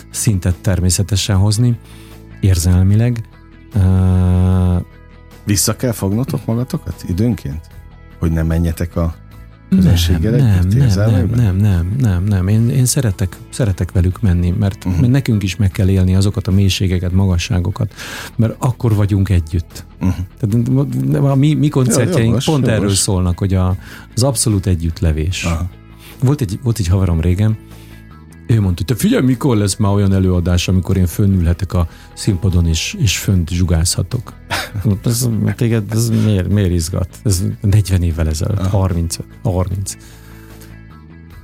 szintet 0.09 0.55
természetesen 0.55 1.35
hozni, 1.35 1.77
érzelmileg. 2.39 3.23
Uh, 3.75 4.81
Vissza 5.45 5.75
kell 5.75 5.91
fognotok 5.91 6.45
magatokat 6.45 7.03
időnként? 7.07 7.61
Hogy 8.19 8.31
ne 8.31 8.43
menjetek 8.43 8.95
a 8.95 9.15
közönséggel 9.69 10.31
nem, 10.31 10.67
nem, 10.67 10.87
nem, 10.87 11.29
nem, 11.29 11.55
nem, 11.55 11.95
nem, 11.99 12.23
nem. 12.23 12.47
Én, 12.47 12.69
én 12.69 12.85
szeretek, 12.85 13.37
szeretek 13.49 13.91
velük 13.91 14.21
menni, 14.21 14.53
mert, 14.59 14.85
uh-huh. 14.85 15.01
mert 15.01 15.11
nekünk 15.11 15.43
is 15.43 15.55
meg 15.55 15.71
kell 15.71 15.89
élni 15.89 16.15
azokat 16.15 16.47
a 16.47 16.51
mélységeket, 16.51 17.11
magasságokat, 17.11 17.93
mert 18.35 18.55
akkor 18.57 18.95
vagyunk 18.95 19.29
együtt. 19.29 19.85
Uh-huh. 20.01 20.15
Tehát 20.39 21.23
a 21.23 21.35
mi, 21.35 21.53
mi 21.53 21.67
koncertjeink 21.67 22.27
jogos, 22.27 22.45
pont 22.45 22.65
jogos. 22.65 22.77
erről 22.77 22.93
szólnak, 22.93 23.37
hogy 23.37 23.53
a, 23.53 23.75
az 24.15 24.23
abszolút 24.23 24.65
együttlevés. 24.65 25.45
Uh-huh. 25.45 25.67
Volt 26.19 26.41
egy, 26.41 26.59
volt 26.63 26.79
egy 26.79 26.87
haverom 26.87 27.21
régen, 27.21 27.57
ő 28.47 28.61
mondta, 28.61 28.83
te 28.83 28.95
figyelj, 28.95 29.25
mikor 29.25 29.57
lesz 29.57 29.75
már 29.75 29.91
olyan 29.91 30.13
előadás, 30.13 30.67
amikor 30.67 30.97
én 30.97 31.05
fönnülhetek 31.05 31.73
a 31.73 31.87
színpadon 32.13 32.67
és, 32.67 32.95
és 32.99 33.17
fönt 33.17 33.49
zsugázhatok. 33.49 34.33
Ez, 35.05 35.29
téged, 35.55 35.83
ez 35.91 36.09
miért, 36.09 36.49
miért 36.49 36.71
izgat? 36.71 37.07
Ez 37.23 37.43
40 37.61 38.01
évvel 38.01 38.27
ezelőtt, 38.27 38.67
30. 38.67 39.17
30. 39.43 39.97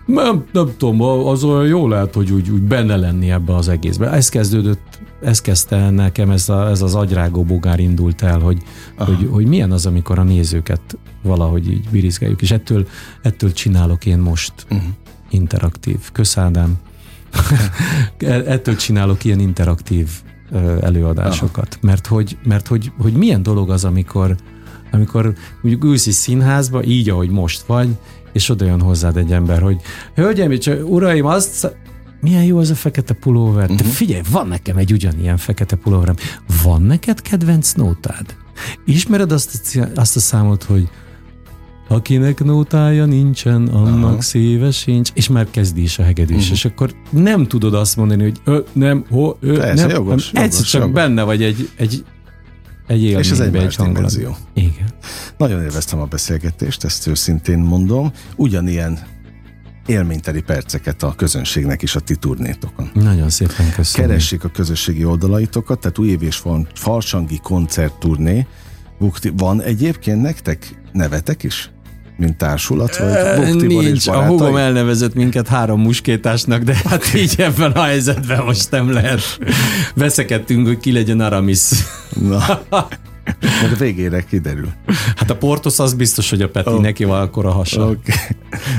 Nem, 0.05 0.45
nem 0.51 0.71
tudom, 0.77 1.01
az 1.01 1.43
olyan 1.43 1.67
jó 1.67 1.88
lehet, 1.88 2.13
hogy 2.13 2.31
úgy, 2.31 2.49
úgy 2.49 2.62
benne 2.62 2.95
lenni 2.95 3.31
ebbe 3.31 3.55
az 3.55 3.67
egészbe. 3.67 4.12
Ez 4.12 4.29
kezdődött, 4.29 4.99
ez 5.21 5.41
kezdte 5.41 5.89
nekem, 5.89 6.29
ez, 6.29 6.49
a, 6.49 6.69
ez 6.69 6.81
az 6.81 6.95
agyrágó 6.95 7.43
bogár 7.43 7.79
indult 7.79 8.21
el, 8.21 8.39
hogy, 8.39 8.63
hogy, 8.97 9.29
hogy 9.31 9.45
milyen 9.45 9.71
az, 9.71 9.86
amikor 9.86 10.19
a 10.19 10.23
nézőket 10.23 10.97
valahogy 11.21 11.71
így 11.71 11.89
birizgáljuk, 11.89 12.41
és 12.41 12.51
ettől, 12.51 12.88
ettől 13.21 13.51
csinálok 13.51 14.05
én 14.05 14.17
most 14.17 14.53
uh-huh. 14.63 14.81
interaktív. 15.29 16.12
Köszádám. 16.12 16.77
Ettől 18.45 18.75
csinálok 18.75 19.23
ilyen 19.23 19.39
interaktív 19.39 20.10
előadásokat. 20.81 21.77
Mert, 21.81 22.07
hogy, 22.07 22.37
mert 22.43 22.67
hogy, 22.67 22.91
hogy 22.97 23.13
milyen 23.13 23.43
dolog 23.43 23.69
az, 23.69 23.85
amikor, 23.85 24.35
amikor 24.91 25.33
mondjuk 25.61 25.83
ülsz 25.83 26.07
egy 26.07 26.13
színházba, 26.13 26.83
így, 26.83 27.09
ahogy 27.09 27.29
most 27.29 27.61
vagy, 27.61 27.89
és 28.33 28.49
oda 28.49 28.65
jön 28.65 28.81
hozzád 28.81 29.17
egy 29.17 29.31
ember, 29.31 29.61
hogy 29.61 29.81
hölgyeim 30.15 30.51
és 30.51 30.71
uraim, 30.83 31.25
azt 31.25 31.75
milyen 32.21 32.43
jó 32.43 32.57
az 32.57 32.69
a 32.69 32.75
fekete 32.75 33.13
pulóver. 33.13 33.63
Uh-huh. 33.63 33.77
De 33.77 33.83
mhm. 33.83 33.93
figyelj, 33.93 34.21
van 34.31 34.47
nekem 34.47 34.77
egy 34.77 34.91
ugyanilyen 34.91 35.37
fekete 35.37 35.75
pulóverem. 35.75 36.15
Van 36.63 36.81
neked 36.81 37.21
kedvenc 37.21 37.71
nótád? 37.71 38.35
Ismered 38.85 39.31
azt 39.31 39.77
a, 39.77 39.87
azt 39.95 40.15
a 40.15 40.19
számot, 40.19 40.63
hogy 40.63 40.89
Akinek 41.91 42.43
nótája 42.43 43.06
nincsen, 43.06 43.67
annak 43.67 44.12
Aha. 44.12 44.21
szíve 44.21 44.71
sincs, 44.71 45.10
és 45.13 45.27
már 45.27 45.47
kezdi 45.51 45.82
is 45.82 45.99
a 45.99 46.04
hegedűs, 46.04 46.38
uh-huh. 46.38 46.51
és 46.51 46.65
akkor 46.65 46.93
nem 47.10 47.47
tudod 47.47 47.73
azt 47.73 47.95
mondani, 47.95 48.23
hogy 48.23 48.41
ö, 48.43 48.60
nem, 48.73 49.06
ho, 49.10 49.36
ö, 49.39 49.58
Persze, 49.58 49.86
nem, 49.86 49.95
jogos, 49.95 50.32
nem. 50.32 50.43
egyszer 50.43 50.65
csak 50.65 50.82
jogos. 50.82 50.95
benne 50.95 51.23
vagy 51.23 51.43
egy, 51.43 51.69
egy, 51.75 52.06
egy 52.88 53.01
élménybe, 53.01 53.19
és 53.19 53.32
ez 53.32 53.39
egy, 53.39 53.56
egy 53.56 53.75
dimenzió. 53.77 54.36
Igen. 54.54 54.88
Nagyon 55.38 55.62
élveztem 55.62 55.99
a 55.99 56.06
beszélgetést, 56.06 56.84
ezt 56.84 57.08
őszintén 57.08 57.60
mondom. 57.60 58.12
Ugyanilyen 58.36 58.99
élményteli 59.86 60.41
perceket 60.41 61.04
a 61.04 61.13
közönségnek 61.15 61.82
is 61.82 61.95
a 61.95 61.99
ti 61.99 62.15
turnétokon. 62.15 62.89
Nagyon 62.93 63.30
szépen 63.30 63.71
köszönöm. 63.75 64.08
Keressék 64.08 64.43
a 64.43 64.49
közösségi 64.49 65.06
oldalaitokat, 65.06 65.80
tehát 65.80 65.97
újév 65.97 66.21
és 66.21 66.43
Falsangi 66.73 67.39
koncertturné. 67.43 68.47
Van 69.34 69.62
egyébként 69.62 70.21
nektek 70.21 70.80
nevetek 70.91 71.43
is? 71.43 71.71
Mint 72.21 72.38
társulat? 72.38 72.97
Vagy 72.97 73.55
Nincs, 73.55 74.07
a 74.07 74.25
húgom 74.25 74.55
elnevezett 74.55 75.13
minket 75.13 75.47
három 75.47 75.81
muskétásnak, 75.81 76.63
de 76.63 76.77
hát 76.86 77.13
így 77.15 77.36
ebben 77.38 77.71
a 77.71 77.84
helyzetben 77.84 78.43
most 78.43 78.71
nem 78.71 78.91
lehet. 78.91 79.21
Veszekedtünk, 79.95 80.67
hogy 80.67 80.79
ki 80.79 80.91
legyen 80.91 81.19
Aramis. 81.19 81.69
Na. 82.29 82.62
Mert 83.62 83.79
végére 83.79 84.21
kiderül. 84.21 84.69
Hát 85.15 85.29
a 85.29 85.36
Portos 85.36 85.79
az 85.79 85.93
biztos, 85.93 86.29
hogy 86.29 86.41
a 86.41 86.49
Peti 86.49 86.69
oh. 86.69 86.81
neki 86.81 87.03
van 87.03 87.21
akkor 87.21 87.45
a 87.45 87.51
hasa. 87.51 87.81
Okay. 87.81 88.15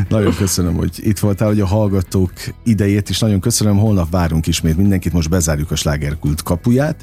Nagyon 0.08 0.34
köszönöm, 0.34 0.74
hogy 0.74 0.90
itt 0.96 1.18
voltál, 1.18 1.48
hogy 1.48 1.60
a 1.60 1.66
hallgatók 1.66 2.32
idejét 2.64 3.08
is 3.08 3.18
nagyon 3.18 3.40
köszönöm. 3.40 3.78
Holnap 3.78 4.10
várunk 4.10 4.46
ismét 4.46 4.76
mindenkit, 4.76 5.12
most 5.12 5.28
bezárjuk 5.28 5.70
a 5.70 5.76
slágerkult 5.76 6.42
kapuját, 6.42 6.96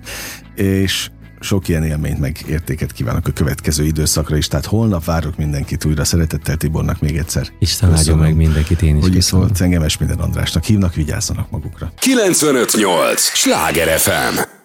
és 0.55 1.09
sok 1.39 1.67
ilyen 1.67 1.83
élményt 1.83 2.19
meg 2.19 2.37
értéket 2.47 2.91
kívánok 2.91 3.27
a 3.27 3.31
következő 3.31 3.83
időszakra 3.83 4.37
is, 4.37 4.47
tehát 4.47 4.65
holnap 4.65 5.05
várok 5.05 5.37
mindenkit 5.37 5.85
újra. 5.85 6.03
Szeretettel 6.03 6.55
Tibornak 6.55 6.99
még 7.01 7.17
egyszer. 7.17 7.47
Isten 7.59 7.93
áldjon 7.93 8.17
meg 8.17 8.35
mindenkit, 8.35 8.81
én 8.81 8.95
is 8.95 9.03
Hogy 9.03 9.15
is 9.15 9.29
volt, 9.29 9.61
engem 9.61 9.85
minden 9.99 10.19
Andrásnak 10.19 10.63
hívnak, 10.63 10.93
vigyázzanak 10.93 11.49
magukra. 11.49 11.91
958! 11.99 13.21
Sláger 13.21 13.99
FM! 13.99 14.58